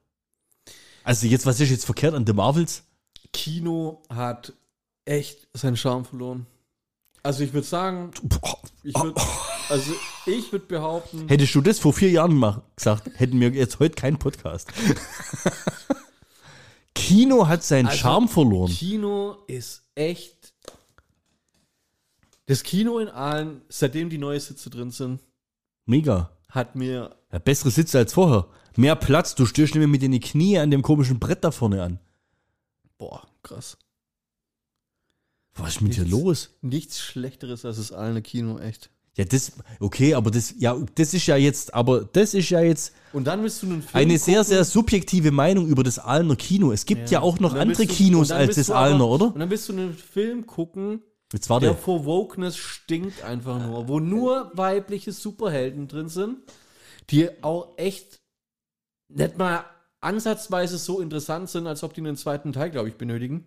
[1.03, 2.85] Also jetzt, was ist jetzt verkehrt an The Marvels?
[3.33, 4.53] Kino hat
[5.05, 6.47] echt seinen Charme verloren.
[7.25, 8.13] Also ich würde sagen,
[8.85, 9.21] ich würde
[9.69, 9.93] also
[10.27, 13.95] ich würde behaupten, Hättest du das vor vier Jahren mal gesagt, hätten wir jetzt heute
[13.95, 14.71] keinen Podcast.
[16.95, 18.71] Kino hat seinen Also, Charme verloren.
[18.71, 20.53] Kino ist echt
[22.47, 25.21] das Kino in allen, seitdem die neue Sitze drin sind,
[25.87, 26.31] Mega.
[26.49, 28.47] hat mir Ja, bessere Sitze als vorher.
[28.77, 31.99] Mehr Platz, du nicht mehr mit den Knie an dem komischen Brett da vorne an.
[32.99, 33.79] boah, krass.
[35.55, 36.11] Was ist mit dir Nichts.
[36.19, 36.51] los?
[36.63, 38.91] Nichts schlechteres als das Alne Kino, echt.
[39.17, 42.95] Ja, das, okay, aber das, ja, das ist ja jetzt, aber das ist ja jetzt
[43.13, 46.35] Und dann willst du einen Film eine sehr, gucken, sehr subjektive Meinung über das Aalner
[46.37, 46.73] Kino.
[46.73, 49.27] Es gibt ja, auch noch andere du- Kinos als das Aalner, oder?
[49.27, 51.67] Und dann willst du einen Film gucken, Jetzt warte.
[51.67, 56.39] der vor Wokeness stinkt einfach nur, wo nur weibliche Superhelden drin sind,
[57.11, 58.19] die auch echt
[59.09, 59.65] nicht mal
[60.01, 63.45] ansatzweise so interessant sind, als ob die einen zweiten Teil, glaube ich, benötigen.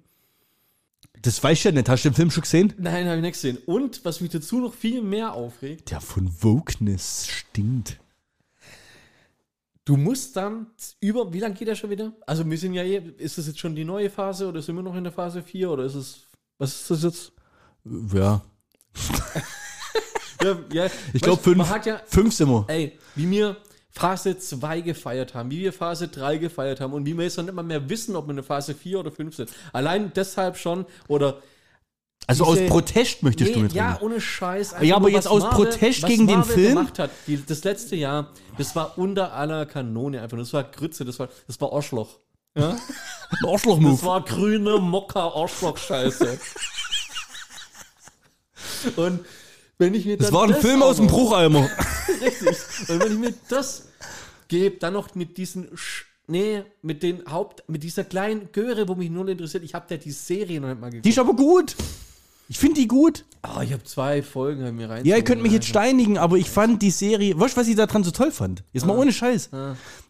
[1.22, 1.90] Das weiß ich ja nicht.
[1.90, 2.74] Hast du den Film schon gesehen?
[2.78, 3.58] Nein, habe ich nicht gesehen.
[3.66, 8.00] Und was mich dazu noch viel mehr aufregt, Der von Wokeness stinkt.
[9.86, 10.68] du musst dann
[11.00, 12.14] über, wie lange geht der schon wieder?
[12.28, 14.84] Also wir sind ja, eh- ist das jetzt schon die neue Phase oder sind wir
[14.84, 16.22] noch in der Phase 4 oder ist es,
[16.58, 17.32] was ist das jetzt?
[18.14, 18.42] Ja.
[20.44, 22.66] Ja, ja, Ich glaube, fünf, ja, fünf sind wir.
[22.68, 23.58] ey, wie wir
[23.98, 27.46] Phase 2 gefeiert haben, wie wir Phase 3 gefeiert haben und wie wir jetzt noch
[27.46, 29.50] nicht mal mehr wissen, ob wir in der Phase 4 oder 5 sind.
[29.72, 31.38] Allein deshalb schon, oder
[32.28, 34.04] Also diese- aus Protest möchtest du Nee, mit ja, reden.
[34.06, 34.74] ohne Scheiß.
[34.74, 36.76] einfach Ja, aber jetzt was aus Protest was gegen den Marvel Film?
[36.76, 40.38] gemacht hat, die, das letzte Jahr, das war unter aller Kanone einfach.
[40.38, 42.20] Das war Grütze, das war, das war Arschloch.
[42.58, 42.72] Ja?
[42.72, 42.78] Ein
[43.42, 44.04] Das Arschloch-Move.
[44.04, 46.38] war grüne Mokka-Arschloch-Scheiße.
[48.98, 49.26] Und
[49.78, 51.70] wenn ich mir Das war ein Film auch aus dem Brucheimer.
[52.22, 52.58] Richtig.
[52.90, 53.88] Und wenn ich mir das
[54.48, 58.96] gebe, dann noch mit diesen, Sch nee, mit den Haupt, mit dieser kleinen Göre, wo
[58.96, 61.06] mich null interessiert, ich habe ja die Serie noch nicht mal geguckt.
[61.06, 61.76] Die ist aber gut.
[62.48, 63.26] Ich finde die gut.
[63.42, 65.06] Ah, ich habe zwei Folgen hab mir rein.
[65.06, 67.76] Ja, ihr könnt mich jetzt steinigen, aber ich fand die Serie, weißt du, was ich
[67.76, 68.64] daran so toll fand?
[68.74, 68.88] Jetzt Ah.
[68.88, 69.50] mal ohne Scheiß.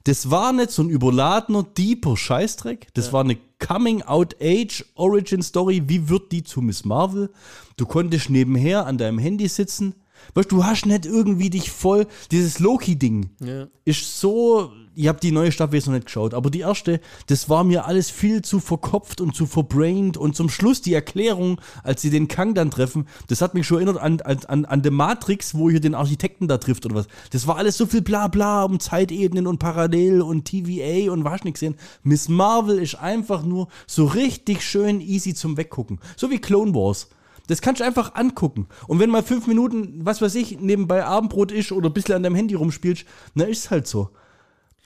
[0.06, 2.88] Das war nicht so ein überladener, deeper Scheißdreck.
[2.94, 5.84] Das war eine Coming-out-Age-Origin-Story.
[5.88, 7.32] Wie wird die zu Miss Marvel?
[7.78, 9.96] Du konntest nebenher an deinem Handy sitzen,
[10.34, 12.07] Weißt du, du hast nicht irgendwie dich voll.
[12.32, 13.67] Dieses Loki-Ding Ja.
[13.86, 14.71] ist so.
[14.97, 17.86] Ich habe die neue Staffel jetzt noch nicht geschaut, aber die erste, das war mir
[17.86, 20.15] alles viel zu verkopft und zu verbrained.
[20.15, 23.78] Und zum Schluss die Erklärung, als sie den Kang dann treffen, das hat mich schon
[23.80, 27.07] erinnert an, an, an, an The Matrix, wo hier den Architekten da trifft oder was.
[27.32, 31.55] Das war alles so viel Blabla um Zeitebenen und Parallel und TVA und was nicht
[31.55, 31.76] gesehen.
[32.03, 35.99] Miss Marvel ist einfach nur so richtig schön easy zum Weggucken.
[36.15, 37.09] So wie Clone Wars.
[37.48, 38.68] Das kannst du einfach angucken.
[38.88, 42.24] Und wenn mal fünf Minuten, was weiß ich, nebenbei Abendbrot ist oder ein bisschen an
[42.24, 44.10] deinem Handy rumspielst, na ist halt so.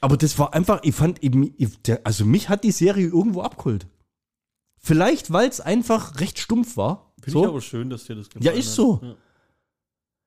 [0.01, 1.53] Aber das war einfach, ich fand eben,
[2.03, 3.87] also mich hat die Serie irgendwo abgeholt.
[4.77, 7.13] Vielleicht, weil es einfach recht stumpf war.
[7.21, 7.41] Finde So.
[7.43, 8.99] ich aber schön, dass dir das gefallen Ja, ist so.
[9.03, 9.15] Ja.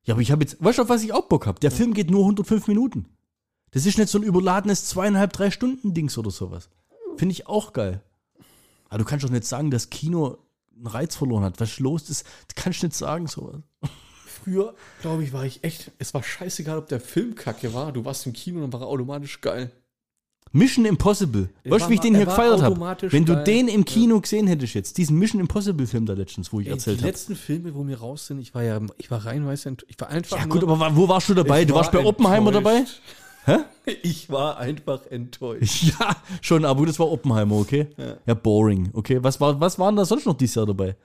[0.04, 1.60] Ja, aber ich habe jetzt, weißt du, auf was ich auch Bock habe?
[1.60, 3.06] Der Film geht nur 105 Minuten.
[3.70, 6.68] Das ist nicht so ein überladenes zweieinhalb, drei Stunden Dings oder sowas.
[7.16, 8.02] Finde ich auch geil.
[8.88, 10.38] Aber du kannst doch nicht sagen, dass Kino
[10.76, 11.60] einen Reiz verloren hat.
[11.60, 13.56] Was los ist, kannst du nicht sagen, sowas.
[14.26, 17.92] Früher, glaube ich, war ich echt, es war scheißegal, ob der Film kacke war.
[17.92, 19.70] Du warst im Kino und war er automatisch geil.
[20.54, 21.48] Mission Impossible.
[21.64, 22.78] Weißt du, wie ich den hier er gefeiert habe?
[23.10, 23.44] Wenn du geil.
[23.44, 26.72] den im Kino gesehen hättest jetzt, diesen Mission Impossible Film da letztens, wo ich Ey,
[26.72, 27.06] die erzählt habe.
[27.06, 29.90] letzten Filme, wo wir raus sind, ich war ja, ich war reinweise enttäuscht.
[29.90, 31.64] Ich war einfach Ja gut, aber wo warst du dabei?
[31.64, 32.84] Du warst war bei Oppenheimer dabei?
[33.46, 33.66] Enttäuscht.
[34.02, 35.94] Ich war einfach enttäuscht.
[35.98, 37.88] Ja, schon, aber das war Oppenheimer, okay?
[37.96, 38.16] Ja.
[38.26, 39.22] Ja, boring, okay.
[39.22, 40.96] Was, war, was waren da sonst noch dieses Jahr dabei?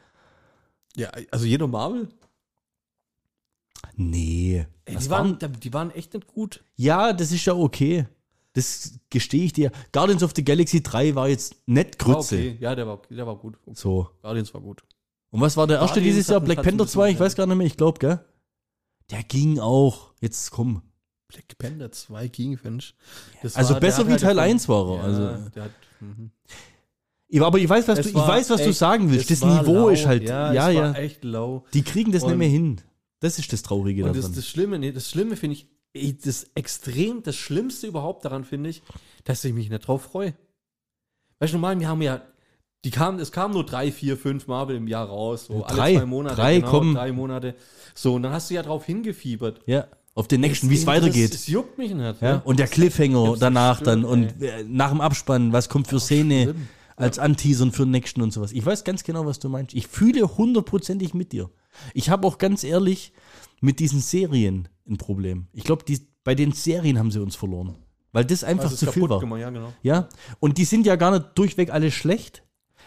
[0.95, 2.07] Ja, also jeder Marvel.
[3.95, 4.65] Nee.
[4.85, 6.63] Ey, die, waren, waren, die waren echt nicht gut.
[6.75, 8.05] ja, das ist ja okay.
[8.53, 9.71] Das gestehe ich dir.
[9.91, 12.35] Guardians of the Galaxy 3 war jetzt War Grütze.
[12.35, 12.57] okay.
[12.59, 13.55] Ja, der war, der war gut.
[13.73, 14.09] So.
[14.21, 14.83] Guardians war gut.
[15.29, 16.39] Und was war der erste Guardians dieses Jahr?
[16.41, 17.11] Black Panther bisschen 2?
[17.11, 18.19] Ich weiß gar nicht mehr, ich glaube, gell?
[19.11, 20.13] Der ging auch.
[20.21, 20.81] Jetzt komm.
[21.27, 22.95] Black Panther 2 ging, finde ich.
[23.43, 24.95] Das Also war- besser wie halt Teil davon- 1 war er.
[24.95, 25.49] Ja, Also.
[25.49, 26.31] der hat, mhm.
[27.29, 29.29] Ich, aber ich weiß, was, Es du, ich weiß, was du echt- sagen willst.
[29.29, 29.89] Das Niveau lau.
[29.89, 30.23] ist halt.
[30.23, 30.81] Ja, Ja, es ja.
[30.83, 31.65] war echt low.
[31.73, 32.79] Die kriegen das nicht Und- mehr hin.
[33.19, 34.35] Das ist das Traurige Und das, daran.
[34.35, 38.83] das Schlimme, nee, das Schlimme finde ich, das extrem, das Schlimmste überhaupt daran finde ich,
[39.23, 40.35] dass ich mich nicht drauf freue.
[41.39, 42.21] Weißt du, normal, wir haben ja,
[42.85, 45.95] die kamen, es kamen nur drei, vier, fünf Marvel im Jahr raus, so alle Drei.
[45.95, 46.93] zwei Monate, Drei genau, kommen.
[46.95, 47.55] drei Monate.
[47.95, 49.61] So, und dann hast du ja drauf hingefiebert.
[49.65, 49.87] ja,
[50.17, 51.33] auf den nächsten, wie es weitergeht.
[51.35, 52.21] Es juckt mich nicht.
[52.21, 55.99] Ja, und der Cliffhanger danach dann zerstört, und äh, nach dem Abspann, was kommt für
[55.99, 56.55] Szene
[56.95, 58.51] als Anteasern für den nächsten und sowas.
[58.51, 59.75] Ich weiß ganz genau, was du meinst.
[59.75, 61.51] Ich fühle hundertprozentig mit dir.
[61.93, 63.13] Ich habe auch ganz ehrlich
[63.61, 65.47] mit diesen Serien ein Problem.
[65.53, 65.85] Ich glaube,
[66.23, 67.75] bei den Serien haben sie uns verloren.
[68.11, 69.19] Weil das einfach Also zu viel war.
[69.19, 69.71] gemacht, ja, genau.
[69.83, 70.09] Ja,
[70.39, 72.41] und die sind ja gar nicht durchweg alle schlecht,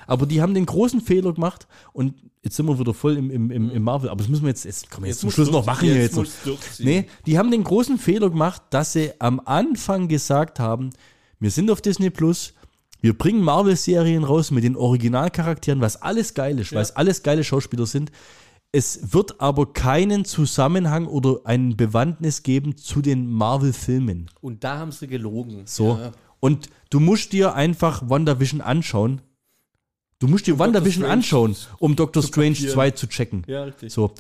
[0.09, 3.51] aber die haben den großen Fehler gemacht und jetzt sind wir wieder voll im, im,
[3.51, 5.67] im, im Marvel, aber das müssen wir jetzt, jetzt kommen wir jetzt, zum Schluss noch
[5.67, 6.17] machen jetzt.
[6.17, 6.87] du durchziehen.
[6.87, 10.91] Nee, die haben den großen Fehler gemacht, dass sie am Anfang gesagt haben,
[11.39, 12.55] wir sind auf Disney Plus,
[13.03, 17.45] wir bringen Marvel-Serien raus mit den Originalcharakteren, was alles geil ist, weil es alles geile
[17.45, 18.11] Schauspieler sind.
[18.73, 24.31] Es wird aber keinen Zusammenhang oder einen Bewandtnis geben zu den Marvel-Filmen.
[24.41, 25.63] Und da haben sie gelogen.
[25.65, 25.97] So.
[25.97, 26.13] Ja.
[26.41, 29.23] Und du musst dir einfach WandaVision anschauen.
[30.21, 32.75] Du musst dir WandaVision Strange anschauen, um Doctor Strange kapieren.
[32.75, 33.43] 2 zu checken.
[33.47, 33.93] ja, richtig.
[33.93, 34.13] So.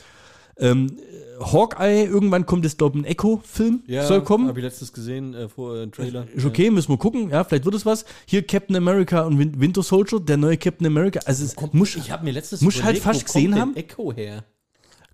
[0.56, 0.96] Ähm,
[1.40, 4.48] Hawkeye, irgendwann kommt jetzt, glaube ich, ein Echo-Film, Ja, soll kommen.
[4.48, 6.26] Habe ich letztens gesehen, äh, vor äh, Trailer.
[6.34, 7.30] Ist okay, müssen wir gucken.
[7.30, 8.04] Ja, vielleicht wird es was.
[8.26, 11.20] Hier Captain America und Win Winter Soldier, der neue Captain America.
[11.24, 13.76] Also es Kommt, muss, ich habe mir letztens muss halt fast wo gesehen kommt haben.
[13.76, 14.44] Echo her.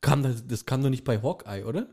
[0.01, 1.89] Kam das, das kam doch nicht bei Hawkeye, oder?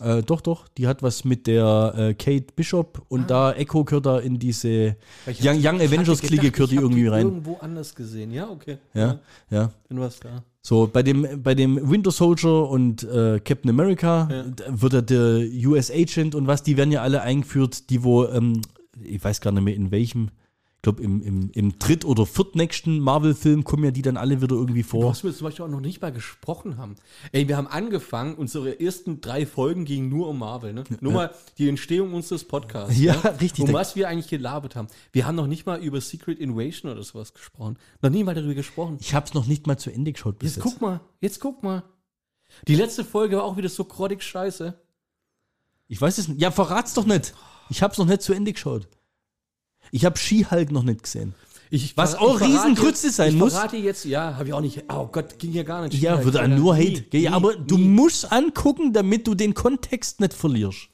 [0.00, 4.06] Äh, doch, doch, die hat was mit der äh, Kate Bishop und da Echo gehört
[4.06, 4.96] da in diese
[5.26, 7.26] Ich Young, Young ich hatte Avengers Clique gedacht, gehört die irgendwie rein.
[7.26, 8.30] irgendwo anders gesehen.
[8.32, 8.78] Ja, okay.
[8.94, 9.20] Ja,
[9.50, 9.70] ja.
[9.88, 10.42] Bin was da.
[10.62, 14.44] So, bei dem, bei dem Winter Soldier und äh, Captain America Ja.
[14.68, 18.60] wird ja der US Agent und was, die werden ja alle eingeführt, die wo, ähm,
[19.02, 20.28] ich weiß gar nicht mehr in welchem,
[20.80, 24.56] ich glaube im, im, im dritt- oder viertnächsten Marvel-Film kommen ja die dann alle wieder
[24.56, 25.10] irgendwie vor.
[25.10, 26.94] Was wir zum Beispiel auch noch nicht mal gesprochen haben.
[27.32, 30.72] Ey, wir haben angefangen, unsere ersten drei Folgen gingen nur um Marvel.
[30.72, 30.84] Ne?
[31.02, 32.98] Nur mal die Entstehung unseres Podcasts.
[32.98, 33.38] Ja, ne?
[33.42, 33.66] richtig.
[33.66, 34.88] Um was wir eigentlich gelabert haben.
[35.12, 37.76] Wir haben noch nicht mal über Secret Invasion oder sowas gesprochen.
[38.00, 38.96] Noch nie mal darüber gesprochen.
[39.00, 40.72] Ich habe es noch nicht mal zu Ende geschaut bis Jetzt jetzt.
[40.72, 41.82] guck mal, jetzt guck mal.
[42.68, 44.80] Die letzte Folge war auch wieder so grottig scheiße.
[45.88, 46.40] Ich weiß es nicht.
[46.40, 47.34] Ja, verrat's doch nicht.
[47.68, 48.88] Ich habe es noch nicht zu Ende geschaut.
[49.90, 51.34] Ich habe Ski-Hulk noch nicht gesehen.
[51.72, 53.52] Ich, Was auch ich Riesengrütze sein ich muss.
[53.52, 54.82] verrate jetzt, ja, habe ich auch nicht.
[54.88, 56.00] Oh Gott, ging ja gar nicht.
[56.00, 57.16] Ja, würde nur Nie, Hate.
[57.16, 57.84] Nie, aber du nie.
[57.84, 60.88] musst angucken, damit du den Kontext nicht verlierst.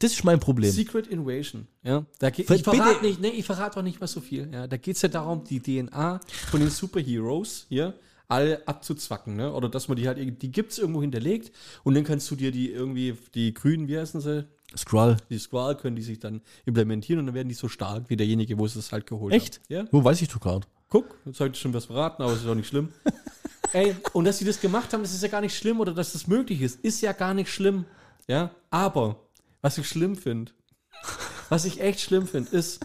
[0.00, 0.72] Das ist mein Problem.
[0.72, 1.68] Secret Invasion.
[1.84, 4.48] Ja, da geht, ich verrate nicht, ne, ich verrate auch nicht mal so viel.
[4.52, 7.94] Ja, da geht es ja darum, die DNA von den Superheroes hier
[8.26, 9.52] alle abzuzwacken, ne?
[9.52, 11.52] Oder dass man die halt, die gibt es irgendwo hinterlegt
[11.84, 14.46] und dann kannst du dir die irgendwie, die Grünen, wie heißen sie?
[14.76, 15.16] Skrull.
[15.30, 18.58] Die Squall können die sich dann implementieren und dann werden die so stark wie derjenige,
[18.58, 19.56] wo es halt geholt Echt?
[19.56, 19.64] haben.
[19.68, 20.66] Ja, Wo weiß ich du gerade?
[20.94, 22.92] guck, jetzt habe ich schon was verraten, aber es ist auch nicht schlimm.
[23.72, 26.12] ey, und dass sie das gemacht haben, das ist ja gar nicht schlimm oder dass
[26.12, 27.84] das möglich ist, ist ja gar nicht schlimm.
[28.28, 29.16] Ja, aber
[29.60, 30.52] was ich schlimm finde,
[31.48, 32.80] was ich echt schlimm finde, ist,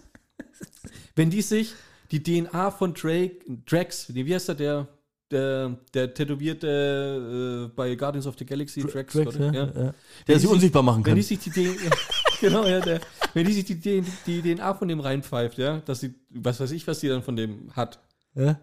[1.15, 1.73] wenn die sich
[2.11, 4.87] die DNA von Drake, Drax, wie heißt der, der,
[5.31, 9.51] der, der tätowierte äh, bei Guardians of the Galaxy, Drax, Drax, ja, Ja.
[9.53, 9.65] ja.
[9.65, 9.93] Wenn Der
[10.27, 11.15] die sie sich- unsichtbar machen Wenn kann.
[11.15, 11.89] die sich die DNA,
[12.41, 13.01] genau, ja, der,
[13.33, 16.71] wenn die sich die, die, die DNA von dem reinpfeift, ja, dass sie, was weiß
[16.71, 17.99] ich, was die dann von dem hat,
[18.35, 18.59] Ja.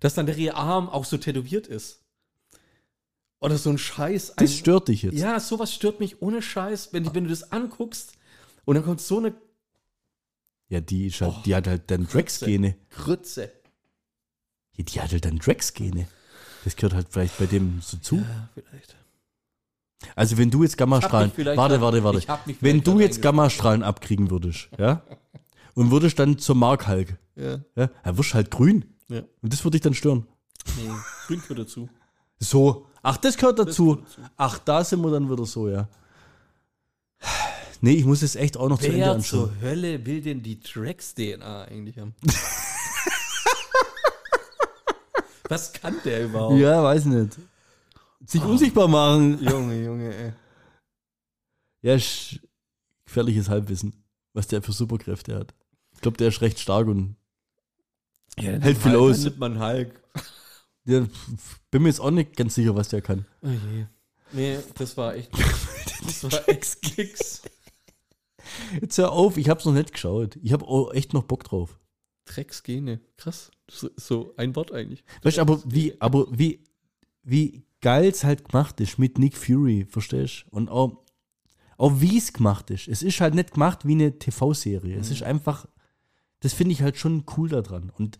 [0.00, 2.04] dass dann der ihre Arm auch so tätowiert ist.
[3.40, 4.30] Oder so ein Scheiß.
[4.30, 5.16] Ein, Das stört dich jetzt.
[5.16, 8.14] ja, sowas stört mich ohne Scheiß, wenn, die, wenn du das anguckst
[8.64, 9.34] und dann kommt so eine
[10.68, 11.42] Ja, die, ist halt, Oh.
[11.46, 12.74] die hat halt dann Drax-Gene.
[12.90, 13.52] Grütze.
[14.78, 16.06] Ja, die hat halt dann Drax-Gene.
[16.64, 18.16] Das gehört halt vielleicht bei dem so zu.
[18.16, 18.96] Ja, vielleicht.
[20.14, 22.22] Also wenn du jetzt Gammastrahlen, warte, warte, warte.
[22.60, 25.02] Wenn du jetzt Gammastrahlen abkriegen würdest, ja,
[25.74, 28.84] und würdest dann zur Mark Hulk, Ja, ja, dann wirst du halt grün.
[29.08, 29.22] ja.
[29.42, 30.26] Und das würde dich dann stören.
[30.76, 30.90] Nee,
[31.26, 31.88] grün für dazu.
[32.38, 33.96] So, ach, das gehört dazu.
[33.96, 34.20] gehört dazu.
[34.36, 35.88] Ach, da sind wir dann wieder so, ja.
[37.80, 39.50] Nee, ich muss es echt auch noch zu Ende Wer anschauen.
[39.50, 42.14] zur Hölle will denn die Drax-DNA eigentlich haben?
[45.50, 46.56] Was kann der überhaupt?
[46.58, 47.36] Ja, weiß nicht.
[48.26, 49.42] Sich unsichtbar machen.
[49.42, 50.32] Junge, Junge, ey.
[51.82, 52.40] Ja, ist
[53.06, 55.54] gefährliches Halbwissen, was der für Superkräfte hat.
[55.94, 57.16] Ich glaube, der ist recht stark und
[58.38, 59.18] Ja, Hält viel Hulk, aus.
[59.24, 60.02] nimmt man Hulk.
[60.84, 61.06] ja,
[61.70, 63.24] bin mir jetzt auch nicht ganz sicher, was der kann.
[63.42, 63.86] Oh je.
[64.32, 65.30] Nee, das war echt.
[66.04, 67.42] Das war nix.
[68.80, 70.36] Jetzt hör auf, ich hab's noch nicht geschaut.
[70.42, 71.78] Ich habe auch echt noch Bock drauf.
[72.28, 73.00] Drecksgene.
[73.16, 73.50] Krass.
[73.70, 75.04] So, so ein Wort eigentlich.
[75.22, 76.64] Weißt du, aber wie, aber wie,
[77.22, 80.56] wie geil es halt gemacht ist mit Nick Fury, verstehst du?
[80.56, 81.04] Und auch,
[81.76, 82.88] auch wie es gemacht ist.
[82.88, 84.98] Es ist halt nicht gemacht wie eine TV-Serie.
[84.98, 85.66] Es ist einfach,
[86.40, 87.90] das finde ich halt schon cool daran.
[87.96, 88.18] Und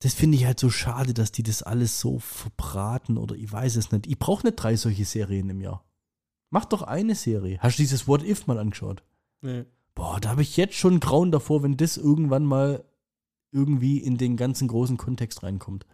[0.00, 3.76] das finde ich halt so schade, dass die das alles so verbraten oder ich weiß
[3.76, 4.06] es nicht.
[4.06, 5.84] Ich brauche nicht drei solche Serien im Jahr.
[6.50, 7.58] Mach doch eine Serie.
[7.60, 9.02] Hast du dieses What If mal angeschaut?
[9.42, 9.64] Nee.
[9.94, 12.84] Boah, da habe ich jetzt schon Grauen davor, wenn das irgendwann mal
[13.52, 15.86] irgendwie in den ganzen großen Kontext reinkommt.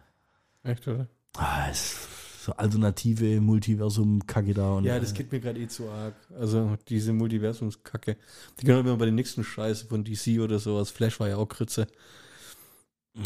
[0.63, 1.07] Echt, oder?
[1.35, 1.97] Ah, es-
[2.43, 4.75] so alternative Multiversum-Kacke da.
[4.75, 6.15] Und, Ja, das geht mir gerade eh zu arg.
[6.39, 8.15] Also diese Multiversumskacke.
[8.61, 10.89] Die können wir bei den nächsten Scheiße von DC oder sowas.
[10.89, 11.87] Flash war ja auch Kritze.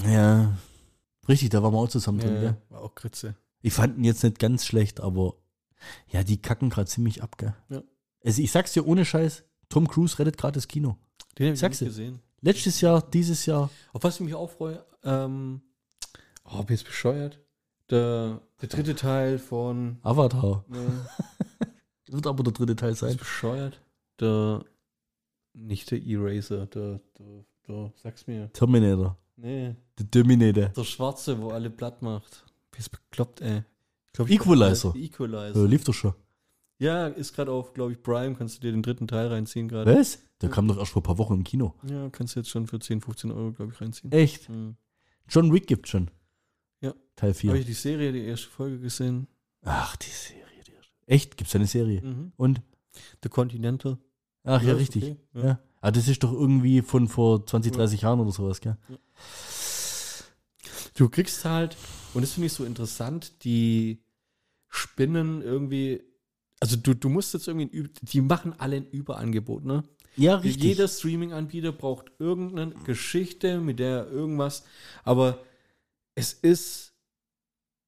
[0.08, 0.58] Ja,
[1.28, 2.34] richtig, da waren wir auch zusammen drin.
[2.36, 2.58] Ja, gell?
[2.70, 3.36] war auch Kritze.
[3.62, 5.36] Ich fand ihn jetzt nicht ganz schlecht, aber
[6.08, 7.54] ja, die kacken gerade ziemlich ab, gell?
[7.70, 7.84] Ja.
[8.24, 10.98] Also ich sag's dir ohne Scheiß, Tom Cruise rettet gerade das Kino.
[11.38, 12.20] Den habe ich Sagst nicht gesehen.
[12.42, 15.62] Letztes Jahr, dieses Jahr, Auf was ich mich auch freue, ähm,
[16.46, 17.40] oh, bin jetzt bescheuert.
[17.90, 20.64] Der, der dritte Teil von, Avatar.
[20.68, 21.06] ne,
[22.08, 23.16] Wird aber der dritte Teil ist sein.
[23.16, 23.80] bescheuert.
[24.20, 24.64] Der,
[25.54, 28.52] nicht der Eraser, der, der, der, sag's mir.
[28.54, 29.18] Terminator.
[29.36, 30.70] Nee, Der Terminator.
[30.70, 32.46] der Schwarze, wo alle platt macht.
[32.72, 33.60] Bist bekloppt, ey.
[34.08, 34.94] Ich glaub, Equalizer.
[34.96, 35.60] Equalizer.
[35.62, 36.14] Ja, lief doch schon.
[36.82, 38.34] Ja, ist gerade auf, glaube ich, Prime.
[38.36, 39.96] Kannst du dir den dritten Teil reinziehen gerade.
[39.96, 40.18] Was?
[40.42, 41.76] Der kam doch erst vor ein paar Wochen im Kino.
[41.88, 44.12] Ja, kannst du jetzt schon für 10, 15 Euro, glaube ich, reinziehen.
[44.12, 44.48] Echt?
[44.48, 44.76] Hm.
[45.30, 46.10] John Wick gibt schon.
[46.80, 46.96] Ja.
[47.16, 47.54] Teil Habe 4.
[47.54, 49.28] ich die Serie, die erste Folge gesehen.
[49.64, 50.42] Ach, die Serie.
[50.66, 50.72] Die
[51.12, 51.38] Echt?
[51.38, 52.02] Gibt's eine Serie?
[52.02, 52.32] Mhm.
[52.36, 52.62] Und?
[53.22, 54.00] The Continental.
[54.44, 55.04] Ach ja, ist richtig.
[55.04, 55.18] okay.
[55.36, 55.44] Ja.
[55.46, 55.60] Ja.
[55.82, 57.78] Ah, das ist doch irgendwie von vor 20, Ja.
[57.78, 58.76] 30 Jahren oder sowas, gell?
[60.96, 61.78] Du kriegst halt,
[62.16, 64.02] und das finde ich so interessant, die
[64.68, 66.04] spinnen irgendwie,
[66.62, 69.84] also du, du musst jetzt irgendwie, Ü- die machen alle ein Überangebot, ne?
[70.16, 70.64] Ja, richtig.
[70.64, 74.64] Jeder Streaming-Anbieter braucht irgendeine Geschichte, mit der irgendwas,
[75.04, 75.44] aber
[76.16, 76.94] es ist,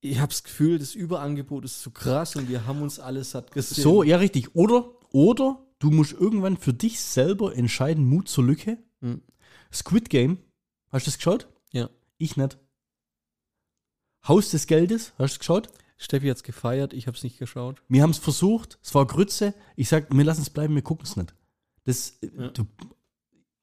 [0.02, 3.52] ich habe das Gefühl, das Überangebot ist zu krass und wir haben uns alles satt
[3.52, 3.84] gesehen.
[3.84, 4.56] so, ja, richtig.
[4.56, 8.78] Oder, oder du musst irgendwann für dich selber entscheiden, Mut zur Lücke.
[9.02, 9.22] Hm.
[9.72, 10.38] Squid Game,
[10.90, 11.48] hast du das geschaut?
[11.72, 11.90] Ja.
[12.18, 12.58] Ich nicht.
[14.28, 15.68] Haus des Geldes, hast du es geschaut?
[16.04, 17.82] Steffi hat's gefeiert, ich habe es nicht geschaut.
[17.88, 19.54] Wir haben es versucht, es war Grütze.
[19.76, 21.34] Ich sag, wir lassen es bleiben, wir gucken es nicht.
[21.86, 22.50] Das, Ja.
[22.50, 22.66] du,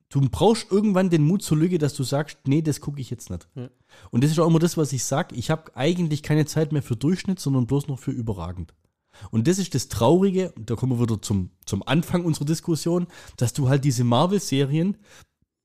[0.08, 3.30] du brauchst irgendwann den Mut zur Lücke, dass du sagst, nee, das gucke ich jetzt
[3.30, 3.48] nicht.
[3.54, 3.70] Ja.
[4.10, 5.32] Und das ist auch immer das, was ich sag.
[5.32, 8.74] Ich habe eigentlich keine Zeit mehr für Durchschnitt, sondern bloß noch für überragend.
[9.30, 13.06] Und das ist das Traurige, und da kommen wir wieder zum, zum Anfang unserer Diskussion,
[13.36, 14.96] dass du halt diese Marvel-Serien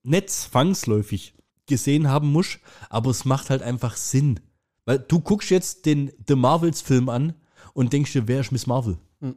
[0.03, 1.35] nicht zwangsläufig
[1.67, 2.59] gesehen haben musst,
[2.89, 4.39] aber es macht halt einfach Sinn.
[4.85, 7.33] Weil du guckst jetzt den The Marvels-Film an
[7.73, 8.97] und denkst dir, wer ist Miss Marvel?
[9.19, 9.35] Mhm.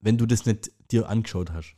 [0.00, 1.74] Wenn du das nicht dir angeschaut hast.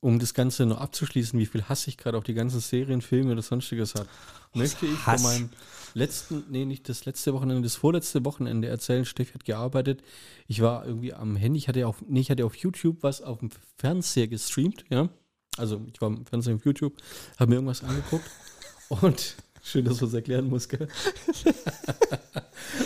[0.00, 3.32] Um das Ganze noch abzuschließen, wie viel Hass ich gerade auf die ganzen Serien, Filme
[3.32, 4.08] oder sonstiges hat,
[4.54, 5.20] möchte ich Hass?
[5.20, 5.50] von meinem
[5.92, 9.04] letzten, nee, nicht das letzte Wochenende, das vorletzte Wochenende erzählen.
[9.04, 10.02] Steffi hat gearbeitet.
[10.46, 13.40] Ich war irgendwie am Handy, ich hatte auf, nee, ich hatte auf YouTube was auf
[13.40, 15.10] dem Fernseher gestreamt, ja.
[15.58, 16.94] Also ich war im Fernseher auf YouTube,
[17.38, 18.24] habe mir irgendwas angeguckt
[18.88, 20.88] und Schön, dass man es erklären muss, gell?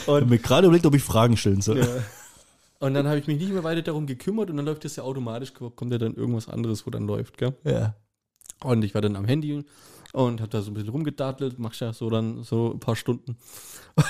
[0.02, 1.78] Ich habe mir gerade überlegt, ob ich Fragen stellen soll.
[1.78, 1.86] Ja.
[2.78, 5.02] Und dann habe ich mich nicht mehr weiter darum gekümmert und dann läuft das ja
[5.02, 7.54] automatisch, kommt ja dann irgendwas anderes, wo dann läuft, gell?
[7.64, 7.94] Ja.
[8.62, 9.64] Und ich war dann am Handy
[10.12, 13.36] und habe da so ein bisschen rumgedattelt, machst ja so dann so ein paar Stunden.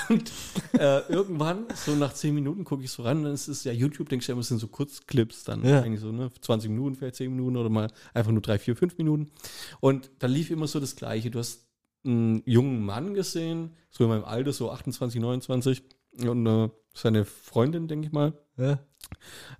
[0.09, 0.31] Und
[0.73, 4.09] äh, irgendwann, so nach zehn Minuten, gucke ich so ran, dann ist es ja YouTube,
[4.09, 5.81] denkst du ja immer, es sind so Kurzclips, dann Ja.
[5.81, 6.29] eigentlich so, ne?
[6.41, 9.31] 20 Minuten, vielleicht 10 Minuten oder mal einfach nur 3, 4, 5 Minuten.
[9.79, 11.31] Und da lief immer so das Gleiche.
[11.31, 11.65] Du hast
[12.05, 15.83] einen jungen Mann gesehen, so in meinem Alter, so 28, 29,
[16.27, 18.33] und äh, seine Freundin, denke ich mal.
[18.57, 18.79] Ja.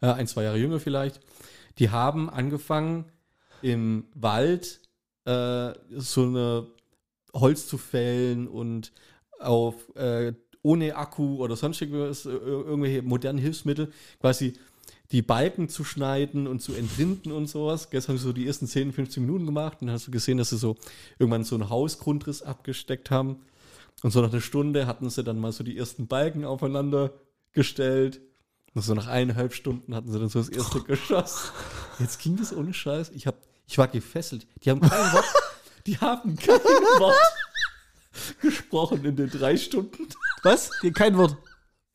[0.01, 1.19] äh, ein, zwei Jahre jünger vielleicht,
[1.79, 3.05] die haben angefangen
[3.61, 4.81] im Wald
[5.25, 6.67] äh, so eine
[7.33, 8.93] Holz zu fällen und
[9.39, 14.53] auf äh, ohne Akku oder sonstiges, äh, irgendwelche modernen Hilfsmittel quasi
[15.11, 17.89] die Balken zu schneiden und zu entrinden und sowas.
[17.89, 20.37] Gestern haben sie so die ersten 10, 15 Minuten gemacht und dann hast du gesehen,
[20.37, 20.75] dass sie so
[21.19, 23.37] irgendwann so einen Hausgrundriss abgesteckt haben.
[24.03, 27.13] Und so nach einer Stunde hatten sie dann mal so die ersten Balken aufeinander
[27.53, 28.21] gestellt.
[28.73, 31.51] Und so nach eineinhalb Stunden hatten sie dann so das erste Geschoss.
[31.99, 33.11] Jetzt ging das ohne Scheiß.
[33.11, 33.35] Ich, hab,
[33.67, 34.47] ich war gefesselt.
[34.63, 35.25] Die haben kein Wort,
[35.87, 36.59] die haben kein
[36.99, 37.15] Wort
[38.41, 40.07] gesprochen in den drei Stunden.
[40.43, 40.71] Was?
[40.93, 41.37] Kein Wort.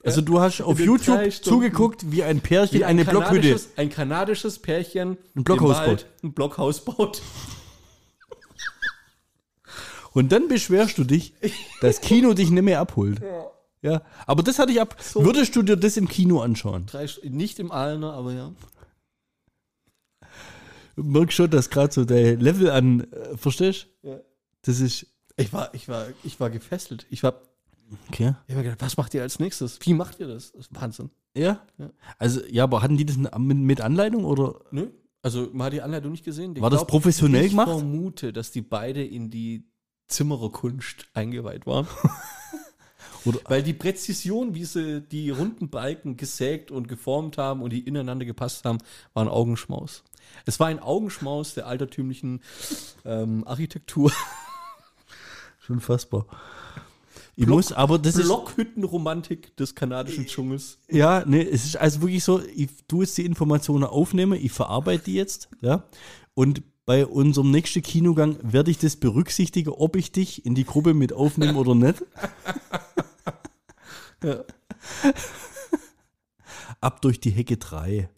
[0.02, 3.60] Also du hast auf YouTube zugeguckt, wie ein Pärchen Wie eine Blockhütte.
[3.76, 7.20] Ein kanadisches Pärchen Ein Blockhaus Wald ein Blockhaus baut.
[10.12, 11.34] Und dann beschwerst du dich,
[11.80, 13.20] dass Kino dich nicht mehr abholt.
[13.82, 14.02] Ja.
[14.26, 14.96] Aber das hatte ich ab.
[15.14, 16.86] Würdest du dir das im Kino anschauen?
[16.86, 18.52] Drei, nicht im Alner, aber ja.
[20.96, 24.20] Du merkst schon, dass gerade so der Level an, äh, verstehst Ja.
[24.62, 25.06] Das ist.
[25.36, 27.06] Ich war, ich war, ich war gefesselt.
[27.08, 27.40] Ich war,
[28.08, 28.34] Okay.
[28.46, 29.78] ich hab mir gedacht, was macht ihr als nächstes?
[29.82, 30.52] Wie macht ihr das?
[30.52, 31.10] Das ist Wahnsinn.
[31.36, 31.62] Ja?
[31.78, 31.90] Ja.
[32.18, 34.60] Also, ja, aber hatten die das mit, mit Anleitung oder?
[34.70, 34.88] Nö.
[35.22, 36.54] Also, man hat die Anleitung nicht gesehen.
[36.56, 37.68] Ich War das professionell ich gemacht?
[37.68, 39.64] vermute, dass die beide in die
[40.08, 41.86] Zimmererkunst eingeweiht waren.
[43.26, 47.80] Oder- Weil die Präzision, wie sie die runden Balken gesägt und geformt haben und die
[47.80, 48.78] ineinander gepasst haben,
[49.12, 50.02] war ein Augenschmaus.
[50.46, 52.40] Es war ein Augenschmaus der altertümlichen
[53.04, 54.10] ähm, Architektur.
[55.58, 56.26] Schon fassbar.
[57.40, 58.26] Ich Block- muss, aber das ist.
[58.26, 60.76] Blockhüttenromantik des kanadischen Dschungels.
[60.90, 65.04] Ja, ne, es ist also wirklich so, ich tu jetzt die Informationen aufnehme, ich verarbeite
[65.04, 65.84] die jetzt, ja.
[66.34, 70.92] Und bei unserem nächsten Kinogang werde ich das berücksichtigen, ob ich dich in die Gruppe
[70.92, 72.04] mit aufnehme oder nicht.
[74.22, 74.40] Ja.
[76.82, 78.10] Ab durch die Hecke 3.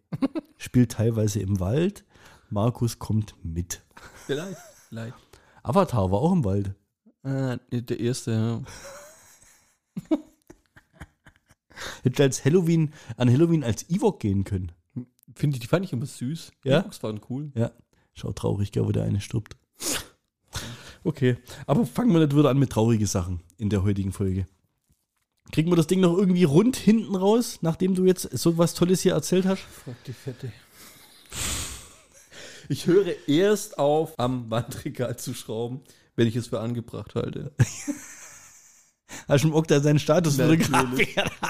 [0.58, 2.04] Spielt teilweise im Wald.
[2.50, 3.82] Markus kommt mit.
[4.26, 4.56] Vielleicht.
[4.88, 5.14] Vielleicht.
[5.62, 6.74] Avatar war auch im Wald.
[7.22, 8.60] Ah, der erste, ja.
[12.02, 14.72] Hätte als Halloween, an Halloween als Ewok gehen können.
[15.34, 16.52] Finde ich, die fand ich immer süß.
[16.64, 16.80] Ja?
[16.80, 17.52] Ewoks waren cool.
[17.54, 17.72] Ja,
[18.12, 19.56] schau traurig, wo der eine stirbt.
[21.04, 21.36] Okay,
[21.66, 24.46] aber fangen wir nicht wieder an mit traurigen Sachen in der heutigen Folge.
[25.50, 29.00] Kriegen wir das Ding noch irgendwie rund hinten raus, nachdem du jetzt so was Tolles
[29.00, 29.62] hier erzählt hast?
[29.62, 30.52] Frag die Fette.
[32.68, 35.80] Ich höre erst auf, am Wandregal zu schrauben,
[36.14, 37.52] wenn ich es für angebracht halte.
[39.28, 41.30] Hast du im Okta seinen Status fotografiert?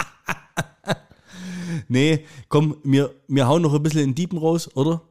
[1.89, 5.03] nee, komm, wir, wir hauen noch ein bisschen in Diepen raus, oder?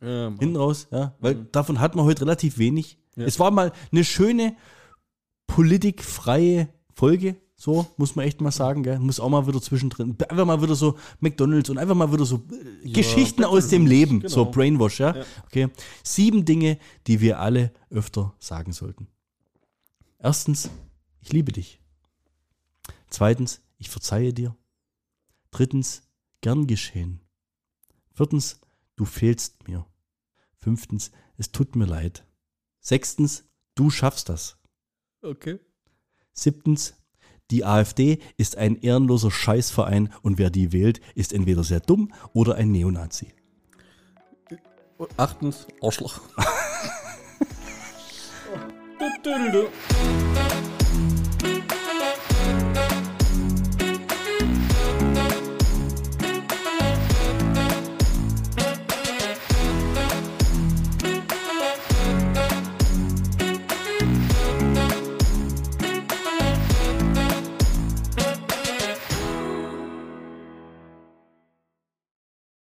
[0.00, 0.38] Ja, Mann.
[0.38, 1.14] Hinten raus, ja.
[1.20, 1.48] Weil Mhm.
[1.52, 2.98] davon hat man heute relativ wenig.
[3.16, 3.24] Ja.
[3.24, 4.56] Es war mal eine schöne,
[5.46, 7.36] politikfreie Folge.
[7.54, 8.98] So, muss man echt mal sagen, gell?
[8.98, 10.16] Muss auch mal wieder zwischendrin.
[10.28, 13.86] Einfach mal wieder so McDonalds und einfach mal wieder so äh, Ja, Geschichten aus dem
[13.86, 14.20] Leben.
[14.20, 14.32] genau.
[14.32, 15.14] So Brainwash, ja?
[15.14, 15.24] Ja.
[15.46, 15.68] Okay.
[16.02, 19.06] Sieben Dinge, die wir alle öfter sagen sollten.
[20.18, 20.70] Erstens,
[21.20, 21.80] ich liebe dich.
[23.12, 24.56] Zweitens, ich verzeihe dir.
[25.50, 26.02] Drittens,
[26.40, 27.20] gern geschehen.
[28.14, 28.58] Viertens,
[28.96, 29.84] du fehlst mir.
[30.56, 32.26] Fünftens, es tut mir leid.
[32.80, 33.44] Sechstens,
[33.74, 34.56] du schaffst das.
[35.20, 35.60] Okay.
[36.32, 36.94] Siebtens,
[37.50, 42.54] die AfD ist ein ehrenloser Scheißverein und wer die wählt, ist entweder sehr dumm oder
[42.54, 43.34] ein Neonazi.
[45.18, 46.18] Achtens, Arschloch.